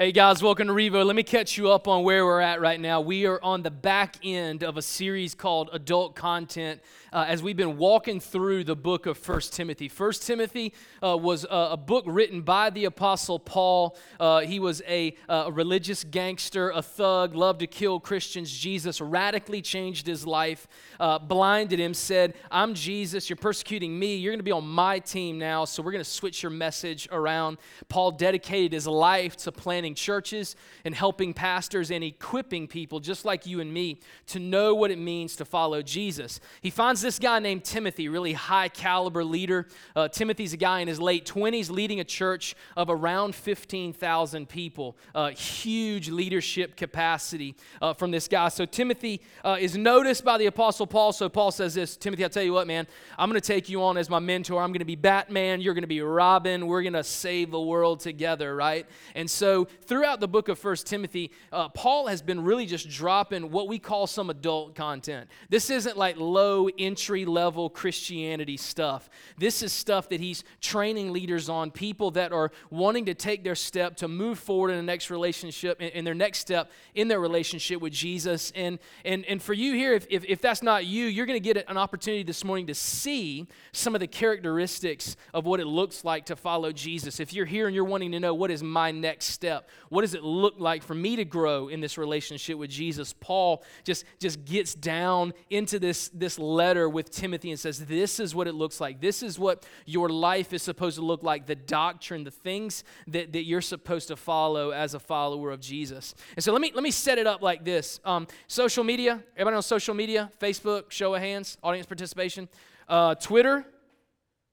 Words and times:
Hey 0.00 0.12
guys, 0.12 0.42
welcome 0.42 0.68
to 0.68 0.72
Revo. 0.72 1.04
Let 1.04 1.14
me 1.14 1.22
catch 1.22 1.58
you 1.58 1.70
up 1.70 1.86
on 1.86 2.04
where 2.04 2.24
we're 2.24 2.40
at 2.40 2.62
right 2.62 2.80
now. 2.80 3.02
We 3.02 3.26
are 3.26 3.38
on 3.42 3.62
the 3.62 3.70
back 3.70 4.16
end 4.24 4.62
of 4.62 4.78
a 4.78 4.82
series 4.82 5.34
called 5.34 5.68
Adult 5.74 6.16
Content 6.16 6.80
uh, 7.12 7.26
as 7.28 7.42
we've 7.42 7.56
been 7.56 7.76
walking 7.76 8.18
through 8.18 8.64
the 8.64 8.74
book 8.74 9.04
of 9.04 9.18
First 9.18 9.52
Timothy. 9.52 9.88
First 9.88 10.26
Timothy 10.26 10.72
uh, 11.02 11.18
was 11.18 11.44
a, 11.44 11.70
a, 11.72 11.76
book 11.76 12.04
written 12.06 12.40
by 12.40 12.70
the 12.70 12.86
Apostle 12.86 13.38
Paul. 13.38 13.94
Uh, 14.18 14.40
he 14.40 14.58
was 14.58 14.80
a, 14.88 15.14
a, 15.28 15.52
religious 15.52 16.02
gangster, 16.02 16.70
a 16.70 16.80
thug, 16.80 17.34
loved 17.34 17.60
to 17.60 17.66
kill 17.66 18.00
Christians. 18.00 18.50
Jesus 18.50 19.02
radically 19.02 19.60
changed 19.60 20.06
his 20.06 20.26
life, 20.26 20.66
uh, 20.98 21.18
blinded 21.18 21.78
him, 21.78 21.92
said, 21.92 22.34
I'm 22.50 22.72
Jesus, 22.72 23.28
you're 23.28 23.36
persecuting 23.36 23.98
me, 23.98 24.16
you're 24.16 24.32
going 24.32 24.38
to 24.38 24.44
be 24.44 24.50
on 24.50 24.66
my 24.66 24.98
team 24.98 25.38
now, 25.38 25.66
so 25.66 25.82
we're 25.82 25.92
going 25.92 26.04
to 26.04 26.10
switch 26.10 26.42
your 26.42 26.50
message 26.50 27.06
around. 27.12 27.58
Paul 27.90 28.12
dedicated 28.12 28.72
his 28.72 28.86
life 28.86 29.36
to 29.38 29.52
planning 29.52 29.89
churches 29.94 30.56
and 30.84 30.94
helping 30.94 31.34
pastors 31.34 31.90
and 31.90 32.02
equipping 32.04 32.66
people 32.66 33.00
just 33.00 33.24
like 33.24 33.46
you 33.46 33.60
and 33.60 33.72
me 33.72 34.00
to 34.26 34.38
know 34.38 34.74
what 34.74 34.90
it 34.90 34.98
means 34.98 35.36
to 35.36 35.44
follow 35.44 35.82
Jesus. 35.82 36.40
He 36.60 36.70
finds 36.70 37.00
this 37.00 37.18
guy 37.18 37.38
named 37.38 37.64
Timothy, 37.64 38.08
really 38.08 38.32
high 38.32 38.68
caliber 38.68 39.24
leader. 39.24 39.66
Uh, 39.94 40.08
Timothy's 40.08 40.52
a 40.52 40.56
guy 40.56 40.80
in 40.80 40.88
his 40.88 41.00
late 41.00 41.24
20s 41.26 41.70
leading 41.70 42.00
a 42.00 42.04
church 42.04 42.54
of 42.76 42.90
around 42.90 43.34
15,000 43.34 44.48
people. 44.48 44.96
Uh, 45.14 45.30
huge 45.30 46.08
leadership 46.08 46.76
capacity 46.76 47.54
uh, 47.80 47.92
from 47.94 48.10
this 48.10 48.28
guy. 48.28 48.48
So 48.48 48.64
Timothy 48.64 49.20
uh, 49.44 49.56
is 49.60 49.76
noticed 49.76 50.24
by 50.24 50.38
the 50.38 50.46
Apostle 50.46 50.86
Paul. 50.86 51.12
So 51.12 51.28
Paul 51.28 51.50
says 51.50 51.74
this 51.74 51.96
Timothy, 51.96 52.24
I'll 52.24 52.30
tell 52.30 52.42
you 52.42 52.52
what, 52.52 52.66
man, 52.66 52.86
I'm 53.18 53.28
going 53.28 53.40
to 53.40 53.46
take 53.46 53.68
you 53.68 53.82
on 53.82 53.96
as 53.96 54.10
my 54.10 54.18
mentor. 54.18 54.62
I'm 54.62 54.70
going 54.70 54.80
to 54.80 54.84
be 54.84 54.96
Batman. 54.96 55.60
You're 55.60 55.74
going 55.74 55.82
to 55.82 55.88
be 55.88 56.00
Robin. 56.00 56.66
We're 56.66 56.82
going 56.82 56.92
to 56.94 57.04
save 57.04 57.50
the 57.50 57.60
world 57.60 58.00
together, 58.00 58.54
right? 58.54 58.86
And 59.14 59.30
so 59.30 59.68
throughout 59.84 60.20
the 60.20 60.28
book 60.28 60.48
of 60.48 60.58
First 60.58 60.86
Timothy, 60.86 61.30
uh, 61.52 61.68
Paul 61.68 62.06
has 62.06 62.22
been 62.22 62.42
really 62.44 62.66
just 62.66 62.88
dropping 62.88 63.50
what 63.50 63.68
we 63.68 63.78
call 63.78 64.06
some 64.06 64.30
adult 64.30 64.74
content. 64.74 65.28
This 65.48 65.70
isn't 65.70 65.96
like 65.96 66.16
low 66.16 66.68
entry 66.78 67.24
level 67.24 67.68
Christianity 67.68 68.56
stuff. 68.56 69.10
This 69.38 69.62
is 69.62 69.72
stuff 69.72 70.08
that 70.10 70.20
he's 70.20 70.44
training 70.60 71.12
leaders 71.12 71.48
on, 71.48 71.70
people 71.70 72.10
that 72.12 72.32
are 72.32 72.50
wanting 72.70 73.06
to 73.06 73.14
take 73.14 73.44
their 73.44 73.54
step 73.54 73.96
to 73.96 74.08
move 74.08 74.38
forward 74.38 74.70
in 74.70 74.76
the 74.76 74.82
next 74.82 75.10
relationship, 75.10 75.80
in, 75.82 76.04
their 76.04 76.14
next 76.14 76.38
step 76.38 76.70
in 76.94 77.08
their 77.08 77.20
relationship 77.20 77.80
with 77.80 77.92
Jesus. 77.92 78.52
And, 78.54 78.78
and, 79.04 79.24
and 79.26 79.42
for 79.42 79.52
you 79.52 79.74
here, 79.74 79.94
if, 79.94 80.06
if, 80.08 80.24
if 80.24 80.40
that's 80.40 80.62
not 80.62 80.86
you, 80.86 81.06
you're 81.06 81.26
going 81.26 81.40
to 81.40 81.54
get 81.54 81.68
an 81.68 81.76
opportunity 81.76 82.22
this 82.22 82.44
morning 82.44 82.66
to 82.68 82.74
see 82.74 83.46
some 83.72 83.94
of 83.94 84.00
the 84.00 84.06
characteristics 84.06 85.16
of 85.34 85.44
what 85.44 85.60
it 85.60 85.66
looks 85.66 86.04
like 86.04 86.26
to 86.26 86.36
follow 86.36 86.72
Jesus. 86.72 87.20
If 87.20 87.32
you're 87.32 87.46
here 87.46 87.66
and 87.66 87.74
you're 87.74 87.84
wanting 87.84 88.12
to 88.12 88.20
know 88.20 88.34
what 88.34 88.50
is 88.50 88.62
my 88.62 88.90
next 88.90 89.26
step, 89.26 89.59
what 89.88 90.02
does 90.02 90.14
it 90.14 90.22
look 90.22 90.54
like 90.58 90.82
for 90.82 90.94
me 90.94 91.16
to 91.16 91.24
grow 91.24 91.68
in 91.68 91.80
this 91.80 91.98
relationship 91.98 92.58
with 92.58 92.70
Jesus? 92.70 93.12
Paul 93.12 93.62
just, 93.84 94.04
just 94.18 94.44
gets 94.44 94.74
down 94.74 95.32
into 95.50 95.78
this, 95.78 96.08
this 96.10 96.38
letter 96.38 96.88
with 96.88 97.10
Timothy 97.10 97.50
and 97.50 97.58
says, 97.58 97.84
This 97.86 98.20
is 98.20 98.34
what 98.34 98.46
it 98.46 98.54
looks 98.54 98.80
like. 98.80 99.00
This 99.00 99.22
is 99.22 99.38
what 99.38 99.66
your 99.86 100.08
life 100.08 100.52
is 100.52 100.62
supposed 100.62 100.96
to 100.96 101.04
look 101.04 101.22
like, 101.22 101.46
the 101.46 101.54
doctrine, 101.54 102.24
the 102.24 102.30
things 102.30 102.84
that, 103.08 103.32
that 103.32 103.44
you're 103.44 103.60
supposed 103.60 104.08
to 104.08 104.16
follow 104.16 104.70
as 104.70 104.94
a 104.94 105.00
follower 105.00 105.50
of 105.50 105.60
Jesus. 105.60 106.14
And 106.36 106.44
so 106.44 106.52
let 106.52 106.60
me, 106.60 106.72
let 106.74 106.82
me 106.82 106.90
set 106.90 107.18
it 107.18 107.26
up 107.26 107.42
like 107.42 107.64
this 107.64 108.00
um, 108.04 108.26
social 108.46 108.84
media, 108.84 109.22
everybody 109.36 109.56
on 109.56 109.62
social 109.62 109.94
media, 109.94 110.30
Facebook, 110.40 110.90
show 110.90 111.14
of 111.14 111.20
hands, 111.20 111.58
audience 111.62 111.86
participation, 111.86 112.48
uh, 112.88 113.14
Twitter, 113.14 113.64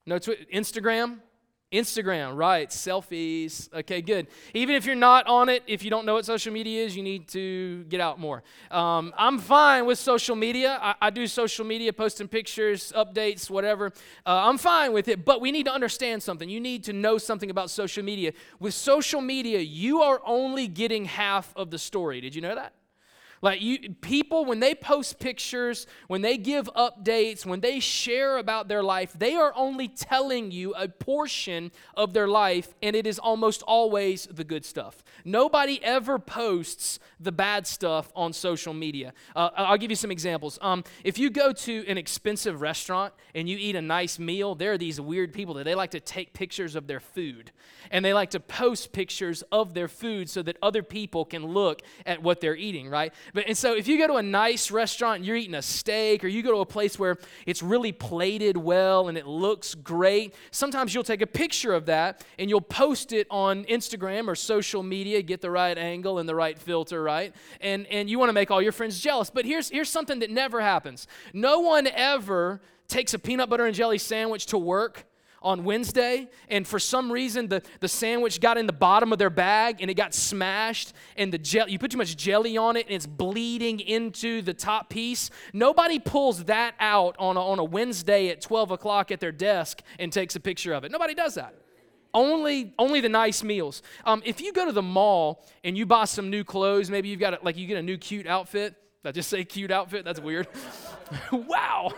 no, 0.06 0.18
tw- 0.18 0.50
Instagram, 0.54 1.20
Instagram, 1.72 2.38
right, 2.38 2.70
selfies. 2.70 3.74
Okay, 3.74 4.02
good. 4.02 4.28
Even 4.54 4.76
if 4.76 4.86
you're 4.86 4.96
not 4.96 5.28
on 5.28 5.50
it, 5.50 5.64
if 5.68 5.84
you 5.84 5.90
don't 5.90 6.06
know 6.06 6.14
what 6.14 6.24
social 6.24 6.54
media 6.54 6.86
is, 6.86 6.96
you 6.96 7.04
need 7.04 7.28
to 7.30 7.84
get 7.90 8.00
out 8.00 8.22
more. 8.22 8.42
Um, 8.72 9.14
I'm 9.18 9.38
fine 9.38 9.86
with 9.86 10.00
social 10.00 10.38
media. 10.38 10.80
I, 10.82 10.96
I, 11.02 11.10
do 11.10 11.28
social 11.28 11.66
media, 11.66 11.92
posting 11.92 12.30
pictures, 12.30 12.94
updates, 12.96 13.50
whatever. 13.50 13.88
Uh, 14.26 14.48
I'm 14.48 14.58
fine 14.58 14.94
with 14.94 15.10
it, 15.10 15.26
but 15.26 15.42
we 15.42 15.52
need 15.52 15.66
to 15.66 15.74
understand 15.74 16.24
something. 16.24 16.48
You 16.48 16.62
need 16.62 16.86
to 16.86 16.94
know 16.94 17.18
something 17.18 17.50
about 17.50 17.70
social 17.70 18.02
media. 18.02 18.32
With 18.62 18.74
social 18.74 19.20
media, 19.20 19.60
you 19.60 20.02
are 20.04 20.22
only 20.26 20.70
getting 20.70 21.04
half 21.04 21.52
of 21.58 21.70
the 21.70 21.78
story. 21.78 22.22
Did 22.22 22.34
you 22.34 22.42
know 22.42 22.56
that? 22.56 22.77
Like 23.42 23.62
you 23.62 23.94
people 24.02 24.46
when 24.46 24.60
they 24.60 24.74
post 24.74 25.20
pictures, 25.20 25.88
when 26.08 26.22
they 26.22 26.38
give 26.38 26.70
updates, 26.76 27.46
when 27.46 27.62
they 27.62 27.80
share 27.80 28.38
about 28.38 28.68
their 28.68 28.84
life, 28.84 29.14
they 29.18 29.36
are 29.36 29.54
only 29.56 29.88
telling 29.88 30.52
you 30.52 30.74
a 30.74 30.88
portion 30.88 31.72
of 31.96 32.14
their 32.14 32.28
life 32.28 32.74
and 32.82 32.96
it 32.96 33.06
is 33.06 33.20
almost 33.20 33.62
always 33.64 34.28
the 34.28 34.44
good 34.44 34.66
stuff. 34.66 35.04
Nobody 35.24 35.84
ever 35.84 36.20
posts 36.20 37.00
the 37.20 37.32
bad 37.32 37.68
stuff 37.68 38.12
on 38.16 38.34
social 38.34 38.74
media. 38.74 39.14
Uh, 39.36 39.50
I'll 39.56 39.78
give 39.78 39.92
you 39.92 39.96
some 39.96 40.12
examples. 40.12 40.58
Um, 40.62 40.84
if 41.04 41.18
you 41.18 41.30
go 41.30 41.52
to 41.52 41.86
an 41.88 41.98
expensive 41.98 42.62
restaurant 42.62 43.14
and 43.36 43.48
you 43.48 43.58
eat 43.58 43.76
a 43.76 43.82
nice 43.82 44.20
meal, 44.20 44.56
there 44.56 44.74
are 44.74 44.78
these 44.78 45.00
weird 45.00 45.34
people 45.34 45.54
that 45.56 45.64
they 45.64 45.76
like 45.76 45.92
to 45.92 46.00
take 46.00 46.34
pictures 46.34 46.76
of 46.76 46.88
their 46.88 47.00
food 47.00 47.52
and 47.92 48.04
they 48.04 48.14
like 48.14 48.32
to 48.32 48.40
post 48.40 48.92
pictures 48.92 49.44
of 49.52 49.74
their 49.74 49.88
food 49.88 50.30
so 50.30 50.42
that 50.42 50.58
other 50.62 50.84
people 50.84 51.26
can 51.26 51.46
look 51.46 51.82
at 52.06 52.22
what 52.22 52.42
they're 52.42 52.56
eating, 52.56 52.90
right? 52.90 53.14
But, 53.34 53.48
and 53.48 53.58
so 53.58 53.76
if 53.76 53.88
you 53.88 53.98
go 53.98 54.08
to 54.08 54.16
a 54.16 54.24
nice 54.24 54.72
restaurant 54.72 55.18
and 55.18 55.26
you're 55.26 55.36
eating 55.36 55.56
a 55.56 55.62
steak, 55.62 56.24
or 56.24 56.28
you 56.28 56.44
go 56.44 56.52
to 56.52 56.60
a 56.60 56.66
place 56.66 56.98
where 56.98 57.18
it's 57.46 57.62
really 57.62 57.92
plated 57.92 58.58
well 58.58 59.08
and 59.08 59.18
it 59.18 59.28
looks 59.28 59.76
great, 59.76 60.34
sometimes 60.52 60.94
you'll 60.94 61.04
take 61.04 61.22
a 61.22 61.28
picture 61.28 61.74
of 61.74 61.86
that 61.88 62.24
and 62.40 62.50
you'll 62.50 62.62
post 62.62 63.14
it 63.14 63.28
on 63.30 63.64
Instagram 63.66 64.28
or 64.28 64.36
social 64.36 64.84
media, 64.84 65.22
get 65.22 65.42
the 65.42 65.52
right 65.52 65.78
angle 65.78 66.20
and 66.20 66.28
the 66.28 66.36
right 66.36 66.58
filter, 66.58 67.02
right? 67.02 67.36
And, 67.62 67.88
and 67.88 68.10
you 68.10 68.20
want 68.20 68.30
to 68.30 68.34
make 68.34 68.52
all 68.52 68.62
your 68.62 68.72
friends 68.72 69.00
jealous. 69.00 69.30
But 69.30 69.46
here's, 69.46 69.70
here's 69.70 69.90
something 69.90 70.20
that 70.20 70.32
never 70.32 70.62
happens 70.62 71.08
no 71.34 71.60
one 71.60 71.88
ever 71.88 72.62
takes 72.88 73.14
a 73.14 73.20
peanut 73.20 73.50
butter 73.50 73.66
and 73.66 73.76
jelly 73.76 73.98
sandwich 73.98 74.46
to 74.48 74.58
work 74.58 75.06
on 75.42 75.64
Wednesday, 75.64 76.30
and 76.50 76.68
for 76.68 76.80
some 76.80 77.12
reason 77.12 77.48
the, 77.48 77.62
the 77.80 77.88
sandwich 77.88 78.40
got 78.42 78.58
in 78.58 78.68
the 78.68 78.74
bottom 78.74 79.12
of 79.12 79.20
their 79.20 79.30
bag 79.30 79.78
and 79.82 79.90
it 79.90 79.94
got 79.94 80.14
smashed, 80.14 80.94
and 81.16 81.32
the 81.32 81.38
gel- 81.38 81.70
you 81.70 81.80
put 81.80 81.92
too 81.92 81.98
much 81.98 82.16
jelly 82.18 82.58
on 82.58 82.76
it 82.76 82.86
and 82.88 82.96
it's 82.96 83.06
bleeding 83.06 83.80
into 83.80 84.42
the 84.42 84.54
top 84.54 84.90
piece. 84.90 85.30
Nobody 85.54 86.00
pulls 86.00 86.46
that 86.46 86.76
out 86.80 87.16
on 87.20 87.38
a, 87.38 87.42
on 87.42 87.60
a 87.60 87.64
Wednesday 87.64 88.30
at 88.30 88.42
12 88.42 88.72
o'clock 88.72 89.12
at 89.12 89.20
their 89.20 89.32
desk 89.32 89.82
and 90.00 90.12
takes 90.12 90.36
a 90.36 90.40
picture 90.40 90.74
of 90.74 90.84
it. 90.84 90.92
Nobody 90.92 91.14
does 91.14 91.36
that. 91.36 91.56
Only, 92.14 92.74
only 92.80 93.02
the 93.02 93.10
nice 93.10 93.44
meals. 93.44 93.84
Um, 94.06 94.24
if 94.26 94.42
you 94.42 94.54
go 94.54 94.66
to 94.66 94.72
the 94.72 94.82
mall 94.82 95.46
and 95.64 95.78
you 95.78 95.86
buy 95.86 96.06
some 96.06 96.30
new 96.30 96.44
clothes, 96.44 96.90
maybe 96.90 97.10
you've 97.10 97.20
got 97.20 97.34
a, 97.34 97.40
like 97.44 97.58
you 97.58 97.68
get 97.68 97.78
a 97.78 97.84
new 97.84 97.98
cute 97.98 98.26
outfit. 98.26 98.76
Did 99.08 99.12
I 99.12 99.20
just 99.20 99.30
say 99.30 99.46
cute 99.46 99.72
outfit? 99.72 100.04
That's 100.04 100.20
weird. 100.20 100.50
wow, 101.32 101.94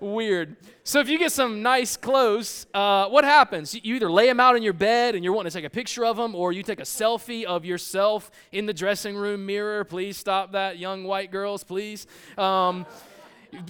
weird. 0.00 0.56
So 0.82 0.98
if 0.98 1.08
you 1.08 1.16
get 1.16 1.30
some 1.30 1.62
nice 1.62 1.96
clothes, 1.96 2.66
uh, 2.74 3.06
what 3.06 3.22
happens? 3.22 3.76
You 3.76 3.94
either 3.94 4.10
lay 4.10 4.26
them 4.26 4.40
out 4.40 4.56
in 4.56 4.64
your 4.64 4.72
bed 4.72 5.14
and 5.14 5.22
you're 5.22 5.32
wanting 5.32 5.52
to 5.52 5.56
take 5.56 5.64
a 5.64 5.70
picture 5.70 6.04
of 6.04 6.16
them, 6.16 6.34
or 6.34 6.50
you 6.50 6.64
take 6.64 6.80
a 6.80 6.82
selfie 6.82 7.44
of 7.44 7.64
yourself 7.64 8.32
in 8.50 8.66
the 8.66 8.74
dressing 8.74 9.14
room 9.14 9.46
mirror. 9.46 9.84
Please 9.84 10.16
stop 10.16 10.50
that, 10.50 10.78
young 10.78 11.04
white 11.04 11.30
girls, 11.30 11.62
please. 11.62 12.08
Um, 12.36 12.86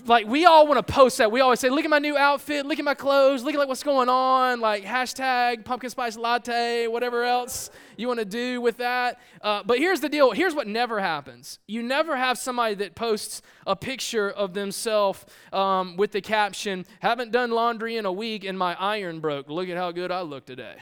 like 0.07 0.27
we 0.27 0.45
all 0.45 0.67
want 0.67 0.85
to 0.85 0.93
post 0.93 1.19
that. 1.19 1.31
We 1.31 1.41
always 1.41 1.61
say, 1.61 1.71
"Look 1.71 1.85
at 1.85 1.91
my 1.91 1.99
new 1.99 2.17
outfit. 2.17 2.67
Look 2.67 2.79
at 2.79 2.85
my 2.85 2.95
clothes. 2.95 3.43
Look 3.43 3.55
at 3.55 3.59
like 3.59 3.69
what's 3.69 3.83
going 3.83 4.09
on." 4.09 4.61
Like 4.61 4.85
hashtag 4.85 5.65
pumpkin 5.65 5.91
spice 5.91 6.17
latte, 6.17 6.87
whatever 6.87 7.25
else 7.25 7.71
you 7.97 8.09
want 8.09 8.19
to 8.19 8.25
do 8.25 8.61
with 8.61 8.79
that. 8.79 9.21
Uh, 9.41 9.63
but 9.65 9.79
here's 9.79 10.01
the 10.01 10.09
deal. 10.09 10.33
Here's 10.33 10.55
what 10.55 10.67
never 10.67 11.01
happens. 11.01 11.59
You 11.67 11.83
never 11.83 12.17
have 12.17 12.39
somebody 12.39 12.75
that 12.77 12.95
posts 12.95 13.43
a 13.67 13.77
picture 13.77 14.31
of 14.31 14.55
themselves 14.55 15.25
um, 15.53 15.97
with 15.97 16.13
the 16.13 16.21
caption, 16.21 16.85
"Haven't 17.01 17.31
done 17.31 17.51
laundry 17.51 17.97
in 17.97 18.07
a 18.07 18.13
week 18.13 18.45
and 18.45 18.59
my 18.59 18.75
iron 18.75 19.21
broke. 19.21 19.49
Look 19.49 19.69
at 19.69 19.77
how 19.77 19.93
good 19.93 20.11
I 20.11 20.23
look 20.23 20.47
today." 20.47 20.77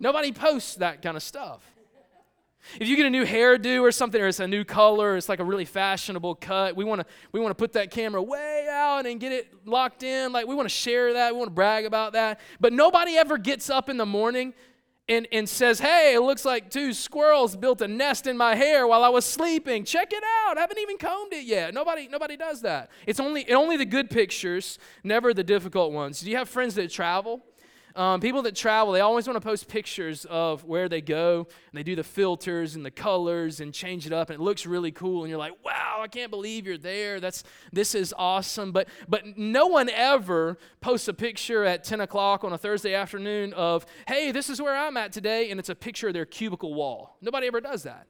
Nobody 0.00 0.32
posts 0.32 0.74
that 0.76 1.02
kind 1.02 1.16
of 1.16 1.22
stuff. 1.22 1.73
If 2.80 2.88
you 2.88 2.96
get 2.96 3.06
a 3.06 3.10
new 3.10 3.24
hairdo 3.24 3.82
or 3.82 3.92
something, 3.92 4.20
or 4.20 4.26
it's 4.26 4.40
a 4.40 4.48
new 4.48 4.64
color, 4.64 5.16
it's 5.16 5.28
like 5.28 5.40
a 5.40 5.44
really 5.44 5.64
fashionable 5.64 6.36
cut, 6.36 6.76
we 6.76 6.84
want 6.84 7.00
to 7.00 7.06
we 7.32 7.40
want 7.40 7.50
to 7.50 7.54
put 7.54 7.72
that 7.74 7.90
camera 7.90 8.22
way 8.22 8.66
out 8.70 9.06
and 9.06 9.20
get 9.20 9.32
it 9.32 9.52
locked 9.64 10.02
in. 10.02 10.32
Like 10.32 10.46
we 10.46 10.54
want 10.54 10.68
to 10.68 10.74
share 10.74 11.12
that, 11.14 11.32
we 11.32 11.38
want 11.38 11.48
to 11.48 11.54
brag 11.54 11.84
about 11.84 12.12
that. 12.14 12.40
But 12.60 12.72
nobody 12.72 13.16
ever 13.16 13.38
gets 13.38 13.70
up 13.70 13.88
in 13.88 13.96
the 13.96 14.06
morning 14.06 14.54
and, 15.08 15.28
and 15.32 15.48
says, 15.48 15.78
Hey, 15.78 16.14
it 16.14 16.20
looks 16.20 16.44
like 16.44 16.70
two 16.70 16.92
squirrels 16.92 17.56
built 17.56 17.82
a 17.82 17.88
nest 17.88 18.26
in 18.26 18.36
my 18.36 18.54
hair 18.54 18.86
while 18.86 19.04
I 19.04 19.08
was 19.08 19.24
sleeping. 19.24 19.84
Check 19.84 20.12
it 20.12 20.22
out. 20.46 20.56
I 20.56 20.62
haven't 20.62 20.78
even 20.78 20.96
combed 20.96 21.32
it 21.32 21.44
yet. 21.44 21.74
Nobody, 21.74 22.08
nobody 22.08 22.36
does 22.36 22.62
that. 22.62 22.90
It's 23.06 23.20
only, 23.20 23.50
only 23.52 23.76
the 23.76 23.84
good 23.84 24.10
pictures, 24.10 24.78
never 25.02 25.34
the 25.34 25.44
difficult 25.44 25.92
ones. 25.92 26.20
Do 26.20 26.30
you 26.30 26.36
have 26.36 26.48
friends 26.48 26.74
that 26.76 26.90
travel? 26.90 27.44
Um, 27.96 28.20
people 28.20 28.42
that 28.42 28.56
travel, 28.56 28.92
they 28.92 29.00
always 29.00 29.28
want 29.28 29.36
to 29.36 29.40
post 29.40 29.68
pictures 29.68 30.24
of 30.24 30.64
where 30.64 30.88
they 30.88 31.00
go, 31.00 31.46
and 31.70 31.78
they 31.78 31.84
do 31.84 31.94
the 31.94 32.02
filters 32.02 32.74
and 32.74 32.84
the 32.84 32.90
colors 32.90 33.60
and 33.60 33.72
change 33.72 34.04
it 34.04 34.12
up, 34.12 34.30
and 34.30 34.40
it 34.40 34.42
looks 34.42 34.66
really 34.66 34.90
cool. 34.90 35.22
And 35.22 35.30
you're 35.30 35.38
like, 35.38 35.64
"Wow, 35.64 36.00
I 36.02 36.08
can't 36.08 36.30
believe 36.30 36.66
you're 36.66 36.76
there. 36.76 37.20
That's 37.20 37.44
this 37.72 37.94
is 37.94 38.12
awesome." 38.18 38.72
But 38.72 38.88
but 39.08 39.38
no 39.38 39.68
one 39.68 39.88
ever 39.90 40.58
posts 40.80 41.06
a 41.06 41.14
picture 41.14 41.64
at 41.64 41.84
10 41.84 42.00
o'clock 42.00 42.42
on 42.42 42.52
a 42.52 42.58
Thursday 42.58 42.94
afternoon 42.94 43.52
of, 43.52 43.86
"Hey, 44.08 44.32
this 44.32 44.50
is 44.50 44.60
where 44.60 44.76
I'm 44.76 44.96
at 44.96 45.12
today," 45.12 45.50
and 45.50 45.60
it's 45.60 45.68
a 45.68 45.76
picture 45.76 46.08
of 46.08 46.14
their 46.14 46.26
cubicle 46.26 46.74
wall. 46.74 47.16
Nobody 47.20 47.46
ever 47.46 47.60
does 47.60 47.84
that. 47.84 48.08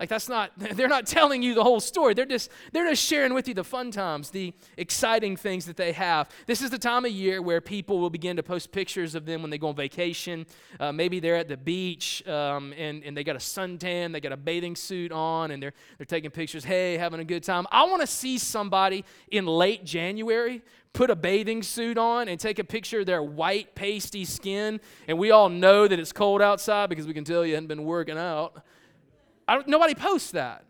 Like 0.00 0.08
that's 0.08 0.30
not 0.30 0.52
they're 0.56 0.88
not 0.88 1.06
telling 1.06 1.42
you 1.42 1.54
the 1.54 1.62
whole 1.62 1.78
story. 1.78 2.14
They're 2.14 2.24
just 2.24 2.50
they're 2.72 2.88
just 2.88 3.04
sharing 3.04 3.34
with 3.34 3.46
you 3.46 3.54
the 3.54 3.62
fun 3.62 3.90
times, 3.90 4.30
the 4.30 4.54
exciting 4.78 5.36
things 5.36 5.66
that 5.66 5.76
they 5.76 5.92
have. 5.92 6.30
This 6.46 6.62
is 6.62 6.70
the 6.70 6.78
time 6.78 7.04
of 7.04 7.12
year 7.12 7.42
where 7.42 7.60
people 7.60 8.00
will 8.00 8.10
begin 8.10 8.36
to 8.36 8.42
post 8.42 8.72
pictures 8.72 9.14
of 9.14 9.26
them 9.26 9.42
when 9.42 9.50
they 9.50 9.58
go 9.58 9.68
on 9.68 9.76
vacation. 9.76 10.46
Uh, 10.80 10.90
maybe 10.90 11.20
they're 11.20 11.36
at 11.36 11.48
the 11.48 11.56
beach 11.56 12.26
um, 12.26 12.72
and, 12.78 13.04
and 13.04 13.14
they 13.14 13.22
got 13.22 13.36
a 13.36 13.40
suntan, 13.40 14.12
they 14.12 14.20
got 14.20 14.32
a 14.32 14.38
bathing 14.38 14.74
suit 14.74 15.12
on, 15.12 15.50
and 15.50 15.62
they're 15.62 15.74
they're 15.98 16.06
taking 16.06 16.30
pictures. 16.30 16.64
Hey, 16.64 16.96
having 16.96 17.20
a 17.20 17.24
good 17.24 17.44
time. 17.44 17.66
I 17.70 17.84
want 17.84 18.00
to 18.00 18.06
see 18.06 18.38
somebody 18.38 19.04
in 19.30 19.46
late 19.46 19.84
January 19.84 20.62
put 20.92 21.10
a 21.10 21.14
bathing 21.14 21.62
suit 21.62 21.96
on 21.96 22.26
and 22.26 22.40
take 22.40 22.58
a 22.58 22.64
picture 22.64 23.00
of 23.00 23.06
their 23.06 23.22
white 23.22 23.74
pasty 23.74 24.24
skin, 24.24 24.80
and 25.06 25.18
we 25.18 25.30
all 25.30 25.50
know 25.50 25.86
that 25.86 26.00
it's 26.00 26.10
cold 26.10 26.40
outside 26.40 26.88
because 26.88 27.06
we 27.06 27.12
can 27.12 27.22
tell 27.22 27.44
you 27.44 27.54
haven't 27.54 27.68
been 27.68 27.84
working 27.84 28.16
out 28.16 28.64
nobody 29.66 29.94
posts 29.94 30.32
that. 30.32 30.64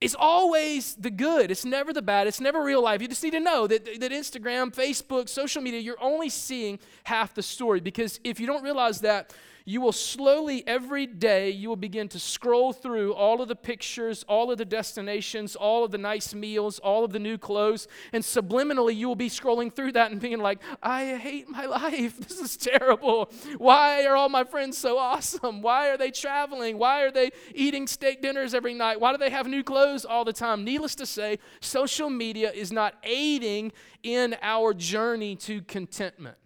It's 0.00 0.14
always 0.18 0.96
the 0.96 1.10
good. 1.10 1.50
It's 1.50 1.64
never 1.64 1.92
the 1.92 2.02
bad. 2.02 2.26
It's 2.26 2.40
never 2.40 2.62
real 2.62 2.82
life. 2.82 3.00
You 3.00 3.08
just 3.08 3.22
need 3.22 3.30
to 3.30 3.40
know 3.40 3.66
that, 3.66 4.00
that 4.00 4.12
Instagram, 4.12 4.74
Facebook, 4.74 5.28
social 5.28 5.62
media, 5.62 5.80
you're 5.80 6.00
only 6.00 6.28
seeing 6.28 6.78
half 7.04 7.32
the 7.32 7.42
story. 7.42 7.80
Because 7.80 8.20
if 8.22 8.38
you 8.38 8.46
don't 8.46 8.62
realize 8.62 9.00
that, 9.00 9.32
you 9.66 9.80
will 9.80 9.92
slowly, 9.92 10.62
every 10.66 11.06
day, 11.06 11.48
you 11.48 11.70
will 11.70 11.76
begin 11.76 12.06
to 12.08 12.18
scroll 12.18 12.74
through 12.74 13.14
all 13.14 13.40
of 13.40 13.48
the 13.48 13.56
pictures, 13.56 14.22
all 14.28 14.50
of 14.52 14.58
the 14.58 14.64
destinations, 14.66 15.56
all 15.56 15.84
of 15.84 15.90
the 15.90 15.96
nice 15.96 16.34
meals, 16.34 16.78
all 16.80 17.02
of 17.02 17.12
the 17.12 17.18
new 17.18 17.38
clothes, 17.38 17.88
and 18.12 18.22
subliminally, 18.22 18.94
you 18.94 19.08
will 19.08 19.16
be 19.16 19.30
scrolling 19.30 19.72
through 19.72 19.92
that 19.92 20.10
and 20.10 20.20
being 20.20 20.38
like, 20.38 20.58
I 20.82 21.16
hate 21.16 21.48
my 21.48 21.64
life. 21.84 22.18
This 22.18 22.40
is 22.40 22.58
terrible. 22.58 23.30
Why 23.56 24.04
are 24.04 24.16
all 24.16 24.28
my 24.28 24.44
friends 24.44 24.76
so 24.76 24.98
awesome? 24.98 25.62
Why 25.62 25.88
are 25.88 25.96
they 25.96 26.10
traveling? 26.10 26.76
Why 26.76 27.02
are 27.02 27.10
they 27.10 27.30
eating 27.54 27.86
steak 27.86 28.20
dinners 28.20 28.52
every 28.52 28.74
night? 28.74 29.00
Why 29.00 29.12
do 29.12 29.18
they 29.18 29.30
have 29.30 29.46
new 29.46 29.62
clothes 29.62 30.04
all 30.04 30.26
the 30.26 30.32
time? 30.34 30.64
Needless 30.64 30.94
to 30.96 31.06
say, 31.06 31.38
social 31.60 32.10
media 32.10 32.52
is 32.52 32.70
not 32.70 32.96
aiding 33.02 33.72
in 34.02 34.36
our 34.42 34.74
journey 34.74 35.36
to 35.36 35.62
contentment. 35.62 36.36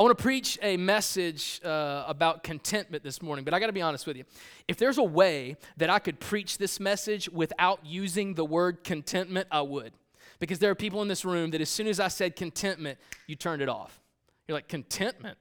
I 0.00 0.02
want 0.02 0.16
to 0.16 0.22
preach 0.22 0.58
a 0.62 0.78
message 0.78 1.60
uh, 1.62 2.04
about 2.06 2.42
contentment 2.42 3.04
this 3.04 3.20
morning, 3.20 3.44
but 3.44 3.52
I 3.52 3.60
got 3.60 3.66
to 3.66 3.72
be 3.74 3.82
honest 3.82 4.06
with 4.06 4.16
you. 4.16 4.24
If 4.66 4.78
there's 4.78 4.96
a 4.96 5.02
way 5.02 5.58
that 5.76 5.90
I 5.90 5.98
could 5.98 6.18
preach 6.18 6.56
this 6.56 6.80
message 6.80 7.28
without 7.28 7.84
using 7.84 8.32
the 8.32 8.42
word 8.46 8.82
contentment, 8.82 9.46
I 9.50 9.60
would. 9.60 9.92
Because 10.38 10.58
there 10.58 10.70
are 10.70 10.74
people 10.74 11.02
in 11.02 11.08
this 11.08 11.22
room 11.22 11.50
that 11.50 11.60
as 11.60 11.68
soon 11.68 11.86
as 11.86 12.00
I 12.00 12.08
said 12.08 12.34
contentment, 12.34 12.98
you 13.26 13.36
turned 13.36 13.60
it 13.60 13.68
off. 13.68 14.00
You're 14.48 14.56
like, 14.56 14.68
contentment? 14.68 15.36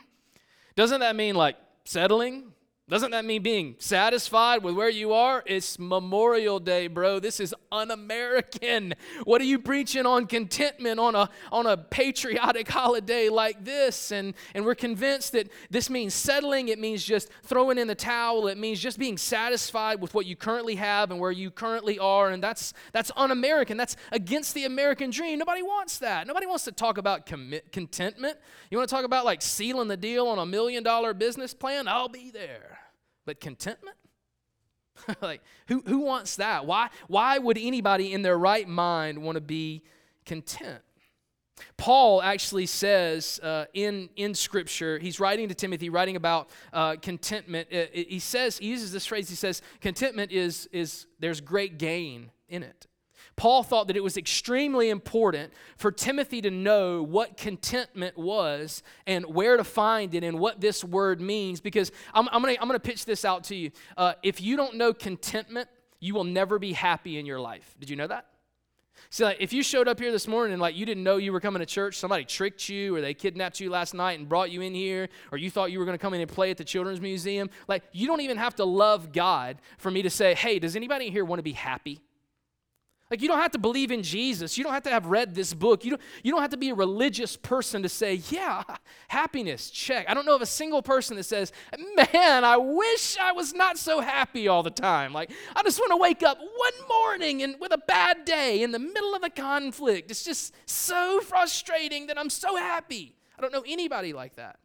Doesn't 0.74 1.00
that 1.00 1.14
mean 1.14 1.34
like 1.34 1.56
settling? 1.84 2.51
Doesn't 2.92 3.12
that 3.12 3.24
mean 3.24 3.40
being 3.40 3.76
satisfied 3.78 4.62
with 4.62 4.74
where 4.74 4.90
you 4.90 5.14
are? 5.14 5.42
It's 5.46 5.78
Memorial 5.78 6.60
Day, 6.60 6.88
bro. 6.88 7.20
This 7.20 7.40
is 7.40 7.54
un 7.72 7.90
American. 7.90 8.92
What 9.24 9.40
are 9.40 9.44
you 9.44 9.58
preaching 9.60 10.04
on 10.04 10.26
contentment 10.26 11.00
on 11.00 11.14
a, 11.14 11.30
on 11.50 11.64
a 11.64 11.78
patriotic 11.78 12.68
holiday 12.68 13.30
like 13.30 13.64
this? 13.64 14.12
And, 14.12 14.34
and 14.54 14.66
we're 14.66 14.74
convinced 14.74 15.32
that 15.32 15.48
this 15.70 15.88
means 15.88 16.12
settling. 16.12 16.68
It 16.68 16.78
means 16.78 17.02
just 17.02 17.30
throwing 17.44 17.78
in 17.78 17.88
the 17.88 17.94
towel. 17.94 18.46
It 18.46 18.58
means 18.58 18.78
just 18.78 18.98
being 18.98 19.16
satisfied 19.16 20.02
with 20.02 20.12
what 20.12 20.26
you 20.26 20.36
currently 20.36 20.74
have 20.74 21.10
and 21.10 21.18
where 21.18 21.32
you 21.32 21.50
currently 21.50 21.98
are. 21.98 22.28
And 22.28 22.42
that's, 22.42 22.74
that's 22.92 23.10
un 23.16 23.30
American. 23.30 23.78
That's 23.78 23.96
against 24.10 24.52
the 24.52 24.66
American 24.66 25.08
dream. 25.08 25.38
Nobody 25.38 25.62
wants 25.62 25.96
that. 26.00 26.26
Nobody 26.26 26.44
wants 26.44 26.64
to 26.64 26.72
talk 26.72 26.98
about 26.98 27.24
commit, 27.24 27.72
contentment. 27.72 28.36
You 28.70 28.76
want 28.76 28.90
to 28.90 28.94
talk 28.94 29.06
about 29.06 29.24
like 29.24 29.40
sealing 29.40 29.88
the 29.88 29.96
deal 29.96 30.26
on 30.26 30.38
a 30.38 30.44
million 30.44 30.82
dollar 30.82 31.14
business 31.14 31.54
plan? 31.54 31.88
I'll 31.88 32.10
be 32.10 32.30
there. 32.30 32.80
But 33.24 33.40
contentment? 33.40 33.96
like 35.22 35.42
who, 35.68 35.82
who 35.86 36.00
wants 36.00 36.36
that? 36.36 36.66
Why, 36.66 36.88
why 37.08 37.38
would 37.38 37.58
anybody 37.58 38.12
in 38.12 38.22
their 38.22 38.38
right 38.38 38.68
mind 38.68 39.18
want 39.18 39.36
to 39.36 39.40
be 39.40 39.82
content? 40.24 40.82
Paul 41.76 42.22
actually 42.22 42.66
says 42.66 43.38
uh, 43.42 43.66
in, 43.74 44.08
in 44.16 44.34
Scripture, 44.34 44.98
he's 44.98 45.20
writing 45.20 45.48
to 45.48 45.54
Timothy, 45.54 45.90
writing 45.90 46.16
about 46.16 46.50
uh, 46.72 46.96
contentment. 47.00 47.68
Uh, 47.72 47.84
he 47.92 48.18
says, 48.18 48.58
he 48.58 48.66
uses 48.66 48.92
this 48.92 49.06
phrase, 49.06 49.28
he 49.28 49.36
says, 49.36 49.62
contentment 49.80 50.32
is, 50.32 50.68
is 50.72 51.06
there's 51.20 51.40
great 51.40 51.78
gain 51.78 52.30
in 52.48 52.62
it. 52.62 52.86
Paul 53.36 53.62
thought 53.62 53.86
that 53.86 53.96
it 53.96 54.02
was 54.02 54.16
extremely 54.16 54.90
important 54.90 55.52
for 55.76 55.90
Timothy 55.90 56.40
to 56.42 56.50
know 56.50 57.02
what 57.02 57.36
contentment 57.36 58.16
was 58.16 58.82
and 59.06 59.24
where 59.26 59.56
to 59.56 59.64
find 59.64 60.14
it 60.14 60.22
and 60.22 60.38
what 60.38 60.60
this 60.60 60.84
word 60.84 61.20
means 61.20 61.60
because 61.60 61.92
I'm, 62.12 62.28
I'm 62.30 62.42
going 62.42 62.56
to 62.56 62.80
pitch 62.80 63.04
this 63.04 63.24
out 63.24 63.44
to 63.44 63.54
you. 63.54 63.70
Uh, 63.96 64.14
if 64.22 64.40
you 64.40 64.56
don't 64.56 64.76
know 64.76 64.92
contentment, 64.92 65.68
you 66.00 66.14
will 66.14 66.24
never 66.24 66.58
be 66.58 66.72
happy 66.72 67.18
in 67.18 67.26
your 67.26 67.40
life. 67.40 67.74
Did 67.78 67.88
you 67.88 67.96
know 67.96 68.06
that? 68.08 68.26
See, 69.10 69.24
like, 69.24 69.38
if 69.40 69.52
you 69.52 69.62
showed 69.62 69.88
up 69.88 69.98
here 69.98 70.12
this 70.12 70.26
morning 70.26 70.52
and 70.52 70.62
like 70.62 70.76
you 70.76 70.86
didn't 70.86 71.02
know 71.02 71.16
you 71.16 71.32
were 71.32 71.40
coming 71.40 71.60
to 71.60 71.66
church, 71.66 71.98
somebody 71.98 72.24
tricked 72.24 72.68
you, 72.68 72.96
or 72.96 73.00
they 73.00 73.14
kidnapped 73.14 73.60
you 73.60 73.70
last 73.70 73.94
night 73.94 74.18
and 74.18 74.28
brought 74.28 74.50
you 74.50 74.62
in 74.62 74.74
here, 74.74 75.08
or 75.30 75.38
you 75.38 75.50
thought 75.50 75.70
you 75.72 75.78
were 75.78 75.84
going 75.84 75.96
to 75.96 76.00
come 76.02 76.14
in 76.14 76.20
and 76.20 76.30
play 76.30 76.50
at 76.50 76.56
the 76.56 76.64
children's 76.64 77.00
museum, 77.00 77.50
like 77.68 77.82
you 77.92 78.06
don't 78.06 78.20
even 78.20 78.36
have 78.36 78.54
to 78.56 78.64
love 78.64 79.12
God 79.12 79.58
for 79.78 79.90
me 79.90 80.02
to 80.02 80.10
say, 80.10 80.34
"Hey, 80.34 80.58
does 80.58 80.76
anybody 80.76 81.10
here 81.10 81.24
want 81.24 81.40
to 81.40 81.44
be 81.44 81.52
happy?" 81.52 82.00
Like, 83.12 83.20
you 83.20 83.28
don't 83.28 83.40
have 83.40 83.50
to 83.50 83.58
believe 83.58 83.90
in 83.90 84.02
Jesus. 84.02 84.56
You 84.56 84.64
don't 84.64 84.72
have 84.72 84.84
to 84.84 84.90
have 84.90 85.04
read 85.04 85.34
this 85.34 85.52
book. 85.52 85.84
You 85.84 85.90
don't, 85.90 86.02
you 86.22 86.32
don't 86.32 86.40
have 86.40 86.52
to 86.52 86.56
be 86.56 86.70
a 86.70 86.74
religious 86.74 87.36
person 87.36 87.82
to 87.82 87.88
say, 87.90 88.22
yeah, 88.30 88.62
happiness, 89.08 89.68
check. 89.68 90.06
I 90.08 90.14
don't 90.14 90.24
know 90.24 90.34
of 90.34 90.40
a 90.40 90.46
single 90.46 90.80
person 90.80 91.18
that 91.18 91.24
says, 91.24 91.52
man, 91.94 92.42
I 92.42 92.56
wish 92.56 93.18
I 93.20 93.32
was 93.32 93.52
not 93.52 93.76
so 93.76 94.00
happy 94.00 94.48
all 94.48 94.62
the 94.62 94.70
time. 94.70 95.12
Like, 95.12 95.30
I 95.54 95.62
just 95.62 95.78
want 95.78 95.90
to 95.90 95.98
wake 95.98 96.22
up 96.22 96.38
one 96.38 96.88
morning 96.88 97.42
and 97.42 97.56
with 97.60 97.72
a 97.72 97.82
bad 97.86 98.24
day 98.24 98.62
in 98.62 98.70
the 98.70 98.78
middle 98.78 99.14
of 99.14 99.22
a 99.22 99.28
conflict. 99.28 100.10
It's 100.10 100.24
just 100.24 100.54
so 100.64 101.20
frustrating 101.20 102.06
that 102.06 102.18
I'm 102.18 102.30
so 102.30 102.56
happy. 102.56 103.14
I 103.38 103.42
don't 103.42 103.52
know 103.52 103.64
anybody 103.66 104.14
like 104.14 104.36
that. 104.36 104.58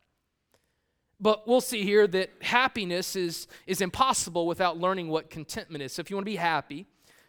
But 1.20 1.50
we'll 1.50 1.60
see 1.60 1.84
here 1.84 2.08
that 2.08 2.30
happiness 2.42 3.18
is, 3.18 3.50
is 3.66 3.82
impossible 3.82 4.48
without 4.48 4.78
learning 4.78 5.10
what 5.10 5.30
contentment 5.30 5.84
is. 5.84 5.92
So 5.92 6.00
if 6.00 6.10
you 6.10 6.16
want 6.16 6.26
to 6.26 6.32
be 6.32 6.38
happy, 6.38 6.88